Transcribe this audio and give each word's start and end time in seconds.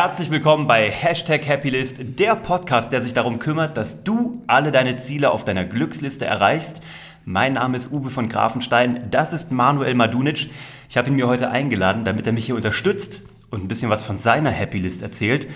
Herzlich 0.00 0.30
willkommen 0.30 0.68
bei 0.68 0.92
Hashtag 0.92 1.48
Happylist, 1.48 1.96
der 1.98 2.36
Podcast, 2.36 2.92
der 2.92 3.00
sich 3.00 3.14
darum 3.14 3.40
kümmert, 3.40 3.76
dass 3.76 4.04
du 4.04 4.44
alle 4.46 4.70
deine 4.70 4.94
Ziele 4.94 5.32
auf 5.32 5.44
deiner 5.44 5.64
Glücksliste 5.64 6.24
erreichst. 6.24 6.80
Mein 7.24 7.54
Name 7.54 7.76
ist 7.76 7.90
Uwe 7.90 8.08
von 8.08 8.28
Grafenstein, 8.28 9.08
das 9.10 9.32
ist 9.32 9.50
Manuel 9.50 9.96
Madunic. 9.96 10.50
Ich 10.88 10.96
habe 10.96 11.08
ihn 11.08 11.16
mir 11.16 11.26
heute 11.26 11.50
eingeladen, 11.50 12.04
damit 12.04 12.28
er 12.28 12.32
mich 12.32 12.46
hier 12.46 12.54
unterstützt 12.54 13.24
und 13.50 13.64
ein 13.64 13.66
bisschen 13.66 13.90
was 13.90 14.02
von 14.02 14.18
seiner 14.18 14.56
Happylist 14.56 15.02
erzählt. 15.02 15.48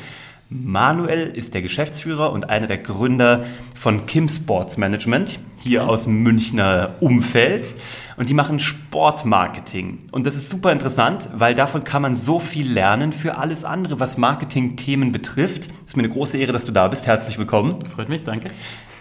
Manuel 0.52 1.30
ist 1.34 1.54
der 1.54 1.62
Geschäftsführer 1.62 2.30
und 2.30 2.50
einer 2.50 2.66
der 2.66 2.76
Gründer 2.76 3.44
von 3.74 4.04
Kim 4.04 4.28
Sports 4.28 4.76
Management, 4.76 5.38
hier 5.62 5.88
aus 5.88 6.04
dem 6.04 6.22
Münchner 6.22 6.96
Umfeld. 7.00 7.74
Und 8.18 8.28
die 8.28 8.34
machen 8.34 8.58
Sportmarketing. 8.58 10.10
Und 10.10 10.26
das 10.26 10.36
ist 10.36 10.50
super 10.50 10.70
interessant, 10.70 11.30
weil 11.34 11.54
davon 11.54 11.84
kann 11.84 12.02
man 12.02 12.16
so 12.16 12.38
viel 12.38 12.70
lernen 12.70 13.12
für 13.12 13.38
alles 13.38 13.64
andere, 13.64 13.98
was 13.98 14.18
Marketing-Themen 14.18 15.10
betrifft. 15.10 15.70
Es 15.82 15.90
ist 15.90 15.96
mir 15.96 16.02
eine 16.02 16.12
große 16.12 16.36
Ehre, 16.36 16.52
dass 16.52 16.66
du 16.66 16.72
da 16.72 16.86
bist. 16.88 17.06
Herzlich 17.06 17.38
willkommen. 17.38 17.86
Freut 17.86 18.10
mich, 18.10 18.22
danke. 18.22 18.50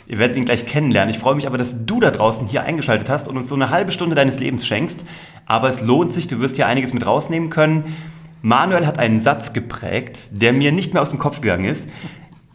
Ihr 0.07 0.19
werdet 0.19 0.37
ihn 0.37 0.45
gleich 0.45 0.65
kennenlernen. 0.65 1.13
Ich 1.13 1.19
freue 1.19 1.35
mich 1.35 1.47
aber, 1.47 1.57
dass 1.57 1.85
du 1.85 1.99
da 1.99 2.11
draußen 2.11 2.47
hier 2.47 2.63
eingeschaltet 2.63 3.09
hast 3.09 3.27
und 3.27 3.37
uns 3.37 3.49
so 3.49 3.55
eine 3.55 3.69
halbe 3.69 3.91
Stunde 3.91 4.15
deines 4.15 4.39
Lebens 4.39 4.65
schenkst. 4.65 5.05
Aber 5.45 5.69
es 5.69 5.81
lohnt 5.81 6.13
sich, 6.13 6.27
du 6.27 6.39
wirst 6.39 6.55
hier 6.55 6.67
einiges 6.67 6.93
mit 6.93 7.05
rausnehmen 7.05 7.49
können. 7.49 7.95
Manuel 8.41 8.87
hat 8.87 8.97
einen 8.97 9.19
Satz 9.19 9.53
geprägt, 9.53 10.19
der 10.31 10.53
mir 10.53 10.71
nicht 10.71 10.93
mehr 10.93 11.01
aus 11.01 11.09
dem 11.09 11.19
Kopf 11.19 11.41
gegangen 11.41 11.65
ist. 11.65 11.89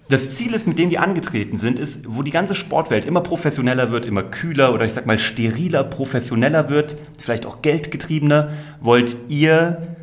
Das 0.08 0.34
Ziel 0.36 0.54
ist, 0.54 0.68
mit 0.68 0.78
dem 0.78 0.88
die 0.88 0.98
angetreten 0.98 1.58
sind, 1.58 1.78
ist, 1.78 2.04
wo 2.08 2.22
die 2.22 2.30
ganze 2.30 2.54
Sportwelt 2.54 3.04
immer 3.04 3.20
professioneller 3.20 3.90
wird, 3.90 4.06
immer 4.06 4.22
kühler 4.22 4.72
oder 4.72 4.84
ich 4.84 4.92
sag 4.92 5.06
mal 5.06 5.18
steriler, 5.18 5.82
professioneller 5.82 6.68
wird, 6.68 6.96
vielleicht 7.18 7.44
auch 7.44 7.60
geldgetriebener, 7.60 8.50
wollt 8.80 9.16
ihr 9.28 9.96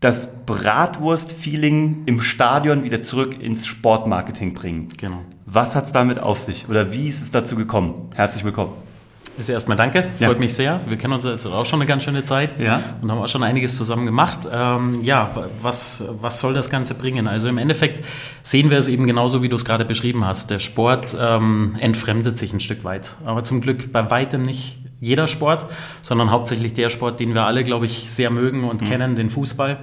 das 0.00 0.44
Bratwurst-Feeling 0.44 2.04
im 2.06 2.20
Stadion 2.20 2.84
wieder 2.84 3.02
zurück 3.02 3.40
ins 3.40 3.66
Sportmarketing 3.66 4.54
bringen. 4.54 4.88
Genau. 4.98 5.20
Was 5.46 5.76
hat 5.76 5.86
es 5.86 5.92
damit 5.92 6.18
auf 6.18 6.40
sich 6.40 6.68
oder 6.68 6.92
wie 6.92 7.08
ist 7.08 7.22
es 7.22 7.30
dazu 7.30 7.54
gekommen? 7.56 8.10
Herzlich 8.14 8.44
willkommen. 8.44 8.72
Also 9.36 9.52
erstmal 9.52 9.76
danke, 9.76 10.04
freut 10.18 10.34
ja. 10.34 10.38
mich 10.38 10.54
sehr. 10.54 10.80
Wir 10.86 10.96
kennen 10.96 11.12
uns 11.12 11.24
jetzt 11.24 11.44
auch 11.46 11.66
schon 11.66 11.80
eine 11.80 11.86
ganz 11.86 12.04
schöne 12.04 12.24
Zeit 12.24 12.60
ja. 12.60 12.80
und 13.02 13.10
haben 13.10 13.18
auch 13.18 13.28
schon 13.28 13.42
einiges 13.42 13.76
zusammen 13.76 14.06
gemacht. 14.06 14.48
Ähm, 14.50 15.00
ja, 15.02 15.34
was, 15.60 16.04
was 16.20 16.38
soll 16.38 16.54
das 16.54 16.70
Ganze 16.70 16.94
bringen? 16.94 17.26
Also 17.26 17.48
im 17.48 17.58
Endeffekt 17.58 18.04
sehen 18.42 18.70
wir 18.70 18.78
es 18.78 18.86
eben 18.88 19.06
genauso, 19.06 19.42
wie 19.42 19.48
du 19.48 19.56
es 19.56 19.64
gerade 19.64 19.84
beschrieben 19.84 20.24
hast. 20.24 20.50
Der 20.50 20.60
Sport 20.60 21.16
ähm, 21.20 21.76
entfremdet 21.80 22.38
sich 22.38 22.52
ein 22.52 22.60
Stück 22.60 22.84
weit, 22.84 23.16
aber 23.24 23.42
zum 23.42 23.60
Glück 23.60 23.92
bei 23.92 24.08
weitem 24.10 24.42
nicht 24.42 24.78
jeder 25.00 25.26
Sport, 25.26 25.66
sondern 26.02 26.30
hauptsächlich 26.30 26.72
der 26.72 26.88
Sport, 26.88 27.20
den 27.20 27.34
wir 27.34 27.44
alle, 27.44 27.64
glaube 27.64 27.86
ich, 27.86 28.10
sehr 28.10 28.30
mögen 28.30 28.64
und 28.64 28.82
mhm. 28.82 28.86
kennen, 28.86 29.14
den 29.16 29.30
Fußball. 29.30 29.78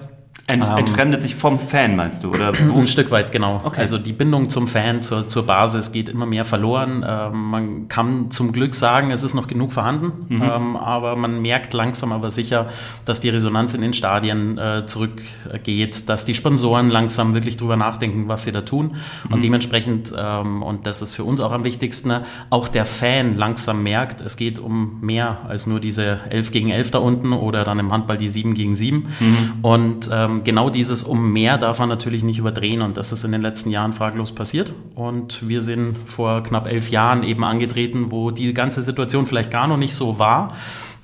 Ent, 0.51 0.63
ähm, 0.63 0.77
entfremdet 0.77 1.21
sich 1.21 1.35
vom 1.35 1.59
Fan, 1.59 1.95
meinst 1.95 2.23
du? 2.23 2.29
Oder 2.29 2.53
Ein 2.75 2.87
Stück 2.87 3.11
weit, 3.11 3.31
genau. 3.31 3.61
Okay. 3.63 3.79
Also 3.79 3.97
die 3.97 4.11
Bindung 4.11 4.49
zum 4.49 4.67
Fan, 4.67 5.01
zur, 5.01 5.27
zur 5.27 5.45
Basis 5.45 5.91
geht 5.91 6.09
immer 6.09 6.25
mehr 6.25 6.45
verloren. 6.45 7.05
Ähm, 7.07 7.49
man 7.49 7.87
kann 7.87 8.31
zum 8.31 8.51
Glück 8.51 8.75
sagen, 8.75 9.11
es 9.11 9.23
ist 9.23 9.33
noch 9.33 9.47
genug 9.47 9.71
vorhanden, 9.71 10.25
mhm. 10.27 10.41
ähm, 10.41 10.75
aber 10.75 11.15
man 11.15 11.41
merkt 11.41 11.73
langsam 11.73 12.11
aber 12.11 12.29
sicher, 12.29 12.67
dass 13.05 13.21
die 13.21 13.29
Resonanz 13.29 13.73
in 13.73 13.81
den 13.81 13.93
Stadien 13.93 14.57
äh, 14.57 14.85
zurückgeht, 14.85 16.09
dass 16.09 16.25
die 16.25 16.35
Sponsoren 16.35 16.89
langsam 16.89 17.33
wirklich 17.33 17.57
drüber 17.57 17.77
nachdenken, 17.77 18.27
was 18.27 18.43
sie 18.43 18.51
da 18.51 18.61
tun. 18.61 18.95
Mhm. 19.27 19.33
Und 19.33 19.43
dementsprechend, 19.43 20.13
ähm, 20.17 20.63
und 20.63 20.85
das 20.85 21.01
ist 21.01 21.15
für 21.15 21.23
uns 21.23 21.39
auch 21.39 21.51
am 21.51 21.63
wichtigsten, 21.63 22.11
auch 22.49 22.67
der 22.67 22.85
Fan 22.85 23.37
langsam 23.37 23.83
merkt, 23.83 24.21
es 24.21 24.35
geht 24.35 24.59
um 24.59 24.99
mehr 25.01 25.39
als 25.47 25.67
nur 25.67 25.79
diese 25.79 26.19
11 26.29 26.51
gegen 26.51 26.69
11 26.69 26.91
da 26.91 26.99
unten 26.99 27.31
oder 27.31 27.63
dann 27.63 27.79
im 27.79 27.91
Handball 27.91 28.17
die 28.17 28.29
7 28.29 28.53
gegen 28.53 28.75
7. 28.75 29.07
Mhm. 29.19 29.37
Und 29.61 30.11
ähm, 30.21 30.43
genau 30.43 30.69
dieses 30.69 31.03
um 31.03 31.31
mehr 31.31 31.57
darf 31.57 31.79
man 31.79 31.89
natürlich 31.89 32.23
nicht 32.23 32.39
überdrehen 32.39 32.81
und 32.81 32.97
das 32.97 33.11
ist 33.11 33.23
in 33.23 33.31
den 33.31 33.41
letzten 33.41 33.69
Jahren 33.69 33.93
fraglos 33.93 34.31
passiert. 34.33 34.73
Und 34.95 35.47
wir 35.47 35.61
sind 35.61 35.95
vor 36.07 36.43
knapp 36.43 36.67
elf 36.67 36.89
Jahren 36.89 37.23
eben 37.23 37.43
angetreten, 37.43 38.11
wo 38.11 38.31
die 38.31 38.53
ganze 38.53 38.81
Situation 38.81 39.25
vielleicht 39.25 39.51
gar 39.51 39.67
noch 39.67 39.77
nicht 39.77 39.93
so 39.93 40.19
war, 40.19 40.53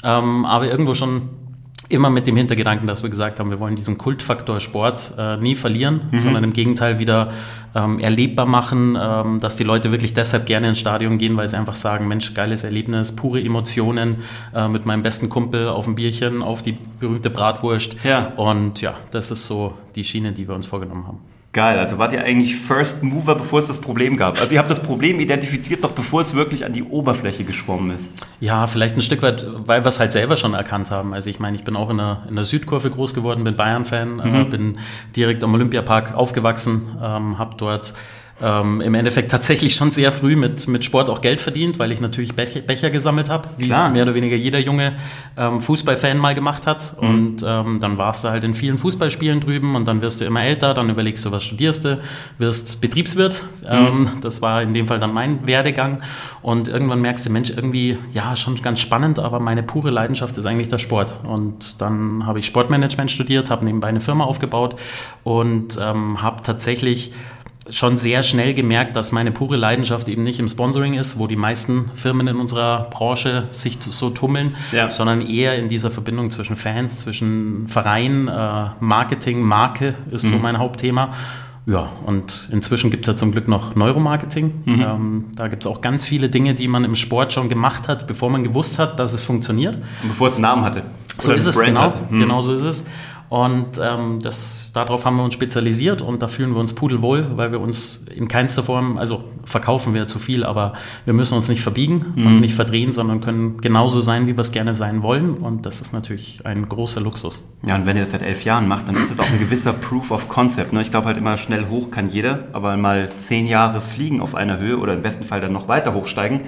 ähm, 0.03 0.45
aber 0.45 0.67
irgendwo 0.67 0.93
schon 0.93 1.29
immer 1.89 2.09
mit 2.09 2.27
dem 2.27 2.35
Hintergedanken, 2.35 2.87
dass 2.87 3.03
wir 3.03 3.09
gesagt 3.09 3.39
haben, 3.39 3.49
wir 3.49 3.59
wollen 3.59 3.75
diesen 3.75 3.97
Kultfaktor 3.97 4.59
Sport 4.59 5.13
äh, 5.17 5.37
nie 5.37 5.55
verlieren, 5.55 6.01
mhm. 6.11 6.17
sondern 6.17 6.43
im 6.43 6.53
Gegenteil 6.53 6.99
wieder 6.99 7.31
ähm, 7.75 7.99
erlebbar 7.99 8.45
machen, 8.45 8.97
ähm, 8.99 9.39
dass 9.39 9.55
die 9.55 9.63
Leute 9.63 9.91
wirklich 9.91 10.13
deshalb 10.13 10.45
gerne 10.45 10.69
ins 10.69 10.79
Stadion 10.79 11.17
gehen, 11.17 11.37
weil 11.37 11.47
sie 11.47 11.57
einfach 11.57 11.75
sagen, 11.75 12.07
Mensch, 12.07 12.33
geiles 12.33 12.63
Erlebnis, 12.63 13.15
pure 13.15 13.41
Emotionen 13.41 14.17
äh, 14.53 14.67
mit 14.67 14.85
meinem 14.85 15.03
besten 15.03 15.29
Kumpel 15.29 15.69
auf 15.69 15.87
ein 15.87 15.95
Bierchen, 15.95 16.41
auf 16.41 16.61
die 16.61 16.77
berühmte 16.99 17.29
Bratwurst. 17.29 17.95
Ja. 18.03 18.33
Und 18.35 18.81
ja, 18.81 18.95
das 19.11 19.31
ist 19.31 19.45
so 19.45 19.73
die 19.95 20.03
Schiene, 20.03 20.33
die 20.33 20.47
wir 20.47 20.55
uns 20.55 20.65
vorgenommen 20.65 21.07
haben. 21.07 21.19
Geil, 21.57 21.79
also 21.79 21.97
wart 21.97 22.13
ihr 22.13 22.23
eigentlich 22.23 22.55
First 22.55 23.01
Mover, 23.01 23.33
bevor 23.33 23.57
es 23.57 23.65
das 23.65 23.81
Problem 23.81 24.15
gab? 24.15 24.39
Also 24.39 24.53
ihr 24.53 24.59
habt 24.59 24.69
das 24.69 24.79
Problem 24.79 25.19
identifiziert, 25.19 25.83
doch 25.83 25.93
bevor 25.93 26.21
es 26.21 26.35
wirklich 26.35 26.63
an 26.63 26.71
die 26.71 26.83
Oberfläche 26.83 27.45
geschwommen 27.45 27.95
ist. 27.95 28.13
Ja, 28.39 28.67
vielleicht 28.67 28.95
ein 28.95 29.01
Stück 29.01 29.23
weit, 29.23 29.43
weil 29.65 29.83
wir 29.83 29.87
es 29.87 29.99
halt 29.99 30.11
selber 30.11 30.35
schon 30.35 30.53
erkannt 30.53 30.91
haben. 30.91 31.15
Also 31.15 31.31
ich 31.31 31.39
meine, 31.39 31.57
ich 31.57 31.63
bin 31.63 31.75
auch 31.75 31.89
in 31.89 31.97
der, 31.97 32.21
in 32.29 32.35
der 32.35 32.43
Südkurve 32.43 32.91
groß 32.91 33.15
geworden, 33.15 33.43
bin 33.43 33.55
Bayern-Fan, 33.55 34.17
mhm. 34.17 34.35
äh, 34.35 34.43
bin 34.43 34.77
direkt 35.15 35.43
am 35.43 35.51
Olympiapark 35.55 36.13
aufgewachsen, 36.13 36.95
ähm, 37.01 37.39
habe 37.39 37.55
dort 37.57 37.95
ähm, 38.41 38.81
im 38.81 38.93
Endeffekt 38.93 39.31
tatsächlich 39.31 39.73
schon 39.73 39.89
sehr 39.89 40.11
früh 40.11 40.35
mit, 40.35 40.67
mit 40.67 40.85
Sport 40.85 41.09
auch 41.09 41.21
Geld 41.21 41.41
verdient, 41.41 41.79
weil 41.79 41.91
ich 41.91 42.01
natürlich 42.01 42.35
Becher, 42.35 42.61
Becher 42.61 42.91
gesammelt 42.91 43.29
habe, 43.29 43.49
wie 43.57 43.65
Klar. 43.65 43.87
es 43.87 43.93
mehr 43.93 44.03
oder 44.03 44.13
weniger 44.13 44.35
jeder 44.35 44.59
junge 44.59 44.95
ähm, 45.35 45.59
Fußballfan 45.59 46.17
mal 46.19 46.35
gemacht 46.35 46.67
hat. 46.67 47.01
Mhm. 47.01 47.09
Und 47.09 47.45
ähm, 47.47 47.79
dann 47.79 47.97
warst 47.97 48.23
du 48.23 48.29
halt 48.29 48.43
in 48.43 48.53
vielen 48.53 48.77
Fußballspielen 48.77 49.39
drüben 49.39 49.75
und 49.75 49.87
dann 49.87 50.01
wirst 50.01 50.21
du 50.21 50.25
immer 50.25 50.43
älter, 50.43 50.75
dann 50.75 50.89
überlegst 50.89 51.25
du, 51.25 51.31
was 51.31 51.43
studierst 51.43 51.85
du, 51.85 51.99
wirst 52.37 52.79
Betriebswirt. 52.79 53.43
Mhm. 53.61 53.67
Ähm, 53.69 54.09
das 54.21 54.41
war 54.43 54.61
in 54.61 54.73
dem 54.73 54.85
Fall 54.85 54.99
dann 54.99 55.13
mein 55.13 55.47
Werdegang. 55.47 56.03
Und 56.43 56.67
irgendwann 56.67 57.01
merkst 57.01 57.25
du, 57.25 57.31
Mensch, 57.31 57.49
irgendwie, 57.49 57.97
ja, 58.11 58.35
schon 58.35 58.55
ganz 58.61 58.79
spannend, 58.79 59.17
aber 59.17 59.39
meine 59.39 59.63
pure 59.63 59.89
Leidenschaft 59.89 60.37
ist 60.37 60.45
eigentlich 60.45 60.67
der 60.67 60.77
Sport. 60.77 61.21
Und 61.23 61.81
dann 61.81 62.25
habe 62.27 62.37
ich 62.37 62.45
Sportmanagement 62.45 63.09
studiert, 63.09 63.49
habe 63.49 63.65
nebenbei 63.65 63.87
eine 63.87 63.99
Firma 63.99 64.25
aufgebaut 64.25 64.75
und 65.23 65.79
ähm, 65.81 66.21
habe 66.21 66.43
tatsächlich 66.43 67.11
schon 67.69 67.97
sehr 67.97 68.23
schnell 68.23 68.53
gemerkt, 68.53 68.95
dass 68.95 69.11
meine 69.11 69.31
pure 69.31 69.57
Leidenschaft 69.57 70.09
eben 70.09 70.21
nicht 70.21 70.39
im 70.39 70.47
Sponsoring 70.47 70.93
ist, 70.93 71.19
wo 71.19 71.27
die 71.27 71.35
meisten 71.35 71.91
Firmen 71.95 72.27
in 72.27 72.37
unserer 72.37 72.89
Branche 72.89 73.47
sich 73.51 73.77
so 73.89 74.09
tummeln, 74.09 74.55
ja. 74.71 74.89
sondern 74.89 75.21
eher 75.21 75.57
in 75.57 75.67
dieser 75.67 75.91
Verbindung 75.91 76.29
zwischen 76.29 76.55
Fans, 76.55 76.99
zwischen 76.99 77.67
Verein, 77.67 78.27
äh, 78.27 78.65
Marketing, 78.79 79.41
Marke 79.41 79.95
ist 80.11 80.25
mhm. 80.25 80.29
so 80.29 80.37
mein 80.39 80.57
Hauptthema. 80.57 81.11
Ja, 81.65 81.89
und 82.05 82.47
inzwischen 82.49 82.91
gibt 82.91 83.05
es 83.05 83.13
ja 83.13 83.17
zum 83.17 83.33
Glück 83.33 83.49
noch 83.49 83.75
Neuromarketing. 83.75 84.53
Mhm. 84.63 84.81
Ähm, 84.81 85.25
da 85.35 85.49
gibt 85.49 85.63
es 85.63 85.67
auch 85.67 85.81
ganz 85.81 86.05
viele 86.05 86.29
Dinge, 86.29 86.55
die 86.55 86.69
man 86.69 86.85
im 86.85 86.95
Sport 86.95 87.33
schon 87.33 87.49
gemacht 87.49 87.89
hat, 87.89 88.07
bevor 88.07 88.29
man 88.29 88.45
gewusst 88.45 88.79
hat, 88.79 88.97
dass 88.99 89.13
es 89.13 89.23
funktioniert. 89.23 89.75
Und 89.75 90.09
bevor 90.09 90.27
es 90.27 90.35
einen 90.35 90.43
Namen 90.43 90.63
hatte. 90.63 90.83
So 91.19 91.33
ist 91.33 91.45
es, 91.45 91.59
genau. 91.59 91.91
Mhm. 92.09 92.17
Genau 92.17 92.39
so 92.39 92.53
ist 92.53 92.63
es. 92.63 92.87
Und 93.29 93.79
ähm, 93.83 94.21
das, 94.21 94.71
darauf 94.73 95.03
haben 95.03 95.17
wir 95.17 95.23
uns 95.23 95.33
spezialisiert 95.33 96.01
und 96.01 96.21
da 96.21 96.29
fühlen 96.29 96.51
wir 96.53 96.59
uns 96.59 96.73
pudelwohl, 96.73 97.27
weil 97.35 97.51
wir 97.51 97.59
uns 97.59 98.05
in 98.13 98.29
keinster 98.29 98.63
Form, 98.63 98.97
also 98.97 99.25
verkaufen 99.43 99.93
wir 99.93 100.07
zu 100.07 100.17
viel, 100.17 100.45
aber 100.45 100.73
wir 101.03 101.13
müssen 101.13 101.35
uns 101.35 101.49
nicht 101.49 101.61
verbiegen 101.61 102.13
mhm. 102.15 102.25
und 102.25 102.39
nicht 102.39 102.55
verdrehen, 102.55 102.93
sondern 102.93 103.19
können 103.19 103.59
genauso 103.59 103.99
sein, 103.99 104.27
wie 104.27 104.37
wir 104.37 104.41
es 104.41 104.53
gerne 104.53 104.75
sein 104.75 105.01
wollen. 105.03 105.33
Und 105.35 105.65
das 105.65 105.81
ist 105.81 105.91
natürlich 105.91 106.45
ein 106.45 106.69
großer 106.69 107.01
Luxus. 107.01 107.49
Ja, 107.65 107.75
und 107.75 107.85
wenn 107.85 107.97
ihr 107.97 108.03
das 108.03 108.11
seit 108.11 108.21
elf 108.21 108.45
Jahren 108.45 108.67
macht, 108.67 108.87
dann 108.87 108.95
ist 108.95 109.11
es 109.11 109.19
auch 109.19 109.29
ein 109.29 109.39
gewisser 109.39 109.73
Proof 109.73 110.11
of 110.11 110.29
Concept. 110.29 110.71
Ne? 110.71 110.81
Ich 110.81 110.91
glaube 110.91 111.07
halt 111.07 111.17
immer, 111.17 111.35
schnell 111.35 111.67
hoch 111.69 111.91
kann 111.91 112.07
jeder, 112.07 112.47
aber 112.53 112.77
mal 112.77 113.11
zehn 113.17 113.45
Jahre 113.45 113.81
fliegen 113.81 114.21
auf 114.21 114.35
einer 114.35 114.57
Höhe 114.57 114.77
oder 114.77 114.93
im 114.93 115.01
besten 115.01 115.25
Fall 115.25 115.41
dann 115.41 115.51
noch 115.51 115.67
weiter 115.67 115.93
hochsteigen, 115.93 116.41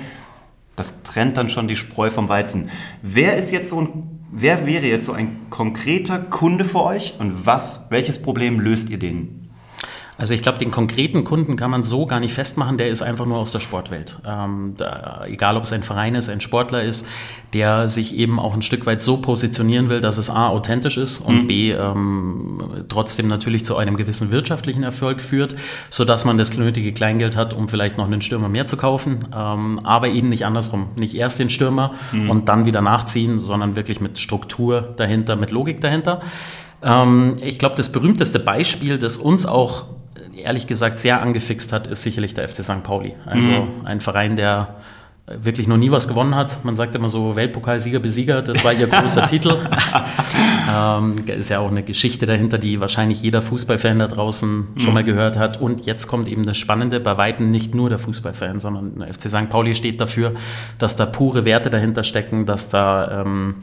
das 0.78 1.04
trennt 1.04 1.36
dann 1.36 1.50
schon 1.50 1.68
die 1.68 1.76
Spreu 1.76 2.10
vom 2.10 2.30
Weizen. 2.30 2.70
Wer 3.02 3.38
ist 3.38 3.52
jetzt 3.52 3.70
so 3.70 3.82
ein 3.82 4.19
Wer 4.32 4.68
wäre 4.68 4.86
jetzt 4.86 5.08
so 5.08 5.14
ein 5.14 5.48
konkreter 5.50 6.20
Kunde 6.20 6.64
für 6.64 6.84
euch 6.84 7.16
und 7.20 7.48
was, 7.48 7.82
welches 7.90 8.22
Problem 8.22 8.60
löst 8.60 8.92
ihr 8.92 9.00
denen? 9.00 9.49
Also 10.20 10.34
ich 10.34 10.42
glaube, 10.42 10.58
den 10.58 10.70
konkreten 10.70 11.24
Kunden 11.24 11.56
kann 11.56 11.72
man 11.72 11.82
so 11.82 12.06
gar 12.06 12.20
nicht 12.20 12.34
festmachen, 12.34 12.78
der 12.78 12.90
ist 12.90 13.02
einfach 13.02 13.26
nur 13.26 13.38
aus 13.38 13.54
der 13.54 13.62
Sportwelt. 13.62 14.20
Ähm, 14.28 14.74
da, 14.76 15.24
egal, 15.26 15.56
ob 15.56 15.64
es 15.64 15.72
ein 15.72 15.82
Verein 15.82 16.14
ist, 16.14 16.28
ein 16.28 16.42
Sportler 16.42 16.84
ist, 16.84 17.08
der 17.54 17.88
sich 17.88 18.18
eben 18.18 18.38
auch 18.38 18.54
ein 18.54 18.62
Stück 18.62 18.86
weit 18.86 19.02
so 19.02 19.16
positionieren 19.16 19.88
will, 19.88 20.02
dass 20.02 20.18
es 20.18 20.30
A, 20.30 20.50
authentisch 20.50 20.98
ist 20.98 21.22
und 21.22 21.44
mhm. 21.44 21.48
B, 21.48 21.72
ähm, 21.72 22.62
trotzdem 22.90 23.28
natürlich 23.28 23.64
zu 23.64 23.78
einem 23.78 23.96
gewissen 23.96 24.30
wirtschaftlichen 24.30 24.84
Erfolg 24.84 25.22
führt, 25.22 25.56
sodass 25.90 26.26
man 26.26 26.38
das 26.38 26.56
nötige 26.58 26.92
Kleingeld 26.92 27.38
hat, 27.38 27.54
um 27.54 27.70
vielleicht 27.70 27.98
noch 27.98 28.06
einen 28.06 28.22
Stürmer 28.22 28.50
mehr 28.50 28.68
zu 28.68 28.76
kaufen, 28.76 29.26
ähm, 29.34 29.80
aber 29.86 30.10
eben 30.10 30.28
nicht 30.28 30.46
andersrum. 30.46 30.90
Nicht 30.98 31.16
erst 31.16 31.40
den 31.40 31.50
Stürmer 31.50 31.94
mhm. 32.12 32.30
und 32.30 32.50
dann 32.50 32.66
wieder 32.66 32.82
nachziehen, 32.82 33.40
sondern 33.40 33.78
wirklich 33.78 34.02
mit 34.02 34.20
Struktur 34.20 34.82
dahinter, 34.98 35.38
mit 35.38 35.52
Logik 35.52 35.80
dahinter. 35.80 36.20
Ähm, 36.84 37.38
ich 37.42 37.58
glaube, 37.58 37.76
das 37.76 37.90
berühmteste 37.90 38.40
Beispiel, 38.40 38.98
das 38.98 39.18
uns 39.18 39.46
auch 39.46 39.86
ehrlich 40.42 40.68
gesagt 40.68 41.00
sehr 41.00 41.22
angefixt 41.22 41.74
hat, 41.74 41.88
ist 41.88 42.04
sicherlich 42.04 42.34
der 42.34 42.48
FC 42.48 42.64
St. 42.64 42.84
Pauli. 42.84 43.16
Also 43.26 43.48
mhm. 43.48 43.86
ein 43.86 44.02
Verein, 44.02 44.36
der 44.36 44.76
wirklich 45.38 45.68
noch 45.68 45.78
nie 45.78 45.92
was 45.92 46.08
gewonnen 46.08 46.36
hat. 46.36 46.64
Man 46.64 46.76
sagt 46.76 46.96
immer 46.96 47.10
so 47.10 47.36
Weltpokalsieger, 47.36 48.00
Besieger, 48.00 48.42
das 48.42 48.64
war 48.64 48.74
ihr 48.74 48.88
großer 48.88 49.26
Titel. 49.28 49.58
ähm, 50.70 51.16
ist 51.28 51.50
ja 51.50 51.60
auch 51.60 51.70
eine 51.70 51.84
Geschichte 51.84 52.26
dahinter, 52.26 52.58
die 52.58 52.80
wahrscheinlich 52.80 53.22
jeder 53.22 53.42
Fußballfan 53.42 54.00
da 54.00 54.08
draußen 54.08 54.60
mhm. 54.74 54.80
schon 54.80 54.94
mal 54.94 55.04
gehört 55.04 55.38
hat. 55.38 55.62
Und 55.62 55.86
jetzt 55.86 56.08
kommt 56.08 56.28
eben 56.28 56.46
das 56.46 56.58
Spannende, 56.58 57.00
bei 57.00 57.18
Weitem 57.18 57.52
nicht 57.52 57.76
nur 57.76 57.90
der 57.90 58.00
Fußballfan, 58.00 58.60
sondern 58.60 59.00
der 59.00 59.14
FC 59.14 59.30
St. 59.30 59.50
Pauli 59.50 59.76
steht 59.76 60.02
dafür, 60.02 60.34
dass 60.80 60.96
da 60.96 61.06
pure 61.06 61.46
Werte 61.46 61.70
dahinter 61.70 62.04
stecken, 62.04 62.46
dass 62.46 62.70
da 62.70 63.22
ähm, 63.22 63.56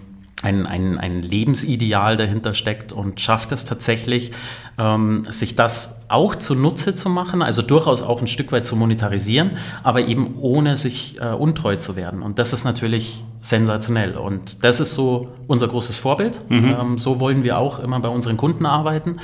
ein, 0.42 0.66
ein, 0.66 0.98
ein 0.98 1.22
Lebensideal 1.22 2.16
dahinter 2.16 2.52
steckt 2.52 2.92
und 2.92 3.20
schafft 3.20 3.52
es 3.52 3.64
tatsächlich, 3.64 4.32
ähm, 4.78 5.26
sich 5.30 5.56
das 5.56 6.02
auch 6.08 6.34
zunutze 6.34 6.94
zu 6.94 7.08
machen, 7.08 7.40
also 7.42 7.62
durchaus 7.62 8.02
auch 8.02 8.20
ein 8.20 8.26
Stück 8.26 8.52
weit 8.52 8.66
zu 8.66 8.76
monetarisieren, 8.76 9.52
aber 9.82 10.06
eben 10.06 10.36
ohne 10.38 10.76
sich 10.76 11.18
äh, 11.20 11.28
untreu 11.28 11.76
zu 11.76 11.96
werden. 11.96 12.22
Und 12.22 12.38
das 12.38 12.52
ist 12.52 12.64
natürlich 12.64 13.24
sensationell. 13.46 14.16
Und 14.16 14.64
das 14.64 14.80
ist 14.80 14.94
so 14.94 15.28
unser 15.46 15.68
großes 15.68 15.96
Vorbild. 15.96 16.40
Mhm. 16.48 16.76
Ähm, 16.80 16.98
so 16.98 17.20
wollen 17.20 17.44
wir 17.44 17.58
auch 17.58 17.78
immer 17.78 18.00
bei 18.00 18.08
unseren 18.08 18.36
Kunden 18.36 18.66
arbeiten. 18.66 19.20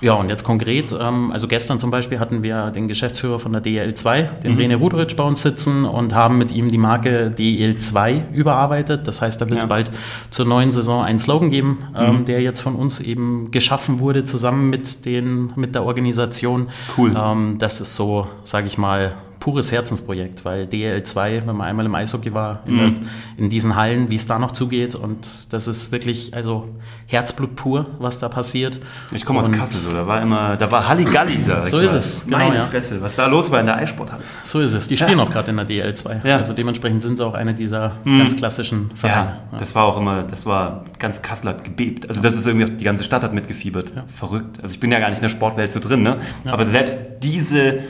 Ja, 0.00 0.12
und 0.14 0.28
jetzt 0.28 0.44
konkret, 0.44 0.94
ähm, 0.98 1.32
also 1.32 1.48
gestern 1.48 1.80
zum 1.80 1.90
Beispiel 1.90 2.20
hatten 2.20 2.44
wir 2.44 2.70
den 2.70 2.86
Geschäftsführer 2.86 3.40
von 3.40 3.52
der 3.52 3.64
DL2, 3.64 4.40
den 4.40 4.52
mhm. 4.52 4.58
René 4.58 4.76
Ruderitsch, 4.76 5.16
bei 5.16 5.24
uns 5.24 5.42
sitzen 5.42 5.86
und 5.86 6.14
haben 6.14 6.38
mit 6.38 6.52
ihm 6.52 6.68
die 6.68 6.78
Marke 6.78 7.34
DL2 7.36 8.32
überarbeitet. 8.32 9.08
Das 9.08 9.22
heißt, 9.22 9.40
da 9.40 9.48
wird 9.48 9.58
es 9.58 9.64
ja. 9.64 9.68
bald 9.68 9.90
zur 10.30 10.46
neuen 10.46 10.70
Saison 10.70 11.02
einen 11.02 11.18
Slogan 11.18 11.50
geben, 11.50 11.84
ähm, 11.96 12.18
mhm. 12.18 12.24
der 12.26 12.42
jetzt 12.42 12.60
von 12.60 12.76
uns 12.76 13.00
eben 13.00 13.50
geschaffen 13.50 13.98
wurde, 13.98 14.24
zusammen 14.24 14.70
mit, 14.70 15.04
den, 15.04 15.52
mit 15.56 15.74
der 15.74 15.84
Organisation. 15.84 16.68
Cool. 16.96 17.14
Ähm, 17.16 17.56
das 17.58 17.80
ist 17.80 17.96
so, 17.96 18.28
sage 18.44 18.68
ich 18.68 18.78
mal, 18.78 19.14
pures 19.44 19.70
Herzensprojekt, 19.72 20.46
weil 20.46 20.64
DL2, 20.64 21.46
wenn 21.46 21.56
man 21.56 21.68
einmal 21.68 21.84
im 21.84 21.94
Eishockey 21.94 22.32
war, 22.32 22.60
in, 22.64 22.72
mhm. 22.72 22.78
der, 22.78 22.92
in 23.36 23.50
diesen 23.50 23.76
Hallen, 23.76 24.08
wie 24.08 24.14
es 24.14 24.26
da 24.26 24.38
noch 24.38 24.52
zugeht 24.52 24.94
und 24.94 25.18
das 25.50 25.68
ist 25.68 25.92
wirklich 25.92 26.32
also 26.32 26.66
Herzblut 27.08 27.54
pur, 27.54 27.84
was 27.98 28.18
da 28.18 28.30
passiert. 28.30 28.80
Ich 29.12 29.26
komme 29.26 29.40
aus 29.40 29.52
Kassel, 29.52 29.80
so, 29.80 29.92
da 29.92 30.06
war 30.06 30.22
immer, 30.22 30.56
da 30.56 30.72
war 30.72 30.88
Halligalli, 30.88 31.42
sag 31.42 31.66
So 31.66 31.78
ist 31.80 31.92
mal. 31.92 31.98
es, 31.98 32.24
genau, 32.24 32.38
Meine 32.38 32.56
ja. 32.56 32.64
Fresse, 32.64 33.02
was 33.02 33.18
war 33.18 33.28
los 33.28 33.50
bei 33.50 33.60
in 33.60 33.66
der 33.66 33.76
Eissporthalle? 33.76 34.22
So 34.44 34.62
ist 34.62 34.72
es, 34.72 34.88
die 34.88 34.96
spielen 34.96 35.18
ja. 35.18 35.24
auch 35.26 35.30
gerade 35.30 35.50
in 35.50 35.58
der 35.58 35.68
DL2, 35.68 36.26
ja. 36.26 36.38
also 36.38 36.54
dementsprechend 36.54 37.02
sind 37.02 37.18
sie 37.18 37.26
auch 37.26 37.34
eine 37.34 37.52
dieser 37.52 37.92
mhm. 38.04 38.20
ganz 38.20 38.38
klassischen 38.38 38.92
Vereine. 38.94 39.40
Ja, 39.52 39.58
das 39.58 39.74
war 39.74 39.84
auch 39.84 39.98
immer, 39.98 40.22
das 40.22 40.46
war, 40.46 40.86
ganz 40.98 41.20
Kassel 41.20 41.50
hat 41.50 41.64
gebebt, 41.64 42.08
also 42.08 42.22
das 42.22 42.34
ist 42.34 42.46
irgendwie, 42.46 42.72
die 42.72 42.84
ganze 42.84 43.04
Stadt 43.04 43.22
hat 43.22 43.34
mitgefiebert, 43.34 43.92
verrückt. 44.06 44.60
Also 44.62 44.72
ich 44.72 44.80
bin 44.80 44.90
ja 44.90 45.00
gar 45.00 45.10
nicht 45.10 45.18
in 45.18 45.22
der 45.24 45.28
Sportwelt 45.28 45.70
so 45.70 45.80
drin, 45.80 46.02
ne? 46.02 46.16
aber 46.46 46.64
selbst 46.64 46.96
diese 47.22 47.80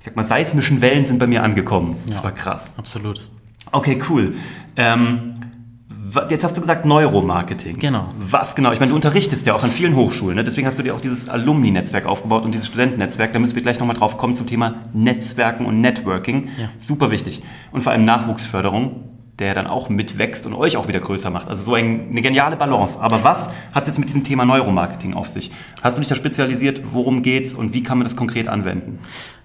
ich 0.00 0.06
sag 0.06 0.16
mal, 0.16 0.24
seismischen 0.24 0.80
Wellen 0.80 1.04
sind 1.04 1.18
bei 1.18 1.26
mir 1.26 1.42
angekommen. 1.42 1.96
Das 2.06 2.18
ja, 2.18 2.24
war 2.24 2.32
krass. 2.32 2.72
Absolut. 2.78 3.28
Okay, 3.70 4.00
cool. 4.08 4.34
Ähm, 4.76 5.34
jetzt 6.30 6.42
hast 6.42 6.56
du 6.56 6.62
gesagt 6.62 6.86
Neuromarketing. 6.86 7.78
Genau. 7.78 8.04
Was 8.18 8.56
genau? 8.56 8.72
Ich 8.72 8.80
meine, 8.80 8.90
du 8.90 8.96
unterrichtest 8.96 9.44
ja 9.44 9.54
auch 9.54 9.62
an 9.62 9.70
vielen 9.70 9.94
Hochschulen, 9.94 10.36
ne? 10.36 10.42
deswegen 10.42 10.66
hast 10.66 10.78
du 10.78 10.82
dir 10.82 10.94
auch 10.94 11.02
dieses 11.02 11.28
Alumni-Netzwerk 11.28 12.06
aufgebaut 12.06 12.44
und 12.46 12.52
dieses 12.52 12.66
Studentennetzwerk. 12.68 13.34
Da 13.34 13.38
müssen 13.38 13.56
wir 13.56 13.62
gleich 13.62 13.78
nochmal 13.78 13.94
drauf 13.94 14.16
kommen 14.16 14.34
zum 14.34 14.46
Thema 14.46 14.76
Netzwerken 14.94 15.66
und 15.66 15.82
Networking. 15.82 16.48
Ja. 16.58 16.70
Super 16.78 17.10
wichtig. 17.10 17.42
Und 17.70 17.82
vor 17.82 17.92
allem 17.92 18.06
Nachwuchsförderung, 18.06 19.04
der 19.38 19.54
dann 19.54 19.66
auch 19.66 19.90
mitwächst 19.90 20.46
und 20.46 20.54
euch 20.54 20.78
auch 20.78 20.88
wieder 20.88 21.00
größer 21.00 21.28
macht. 21.28 21.48
Also 21.48 21.62
so 21.64 21.74
eine 21.74 22.22
geniale 22.22 22.56
Balance. 22.56 23.00
Aber 23.00 23.22
was 23.22 23.50
hat 23.72 23.82
es 23.82 23.88
jetzt 23.88 23.98
mit 23.98 24.08
diesem 24.08 24.24
Thema 24.24 24.46
Neuromarketing 24.46 25.12
auf 25.12 25.28
sich? 25.28 25.50
Hast 25.82 25.98
du 25.98 26.00
dich 26.00 26.08
da 26.08 26.14
spezialisiert? 26.14 26.80
Worum 26.92 27.22
geht's 27.22 27.52
und 27.52 27.74
wie 27.74 27.82
kann 27.82 27.98
man 27.98 28.04
das 28.04 28.16
konkret 28.16 28.48
anwenden? 28.48 28.98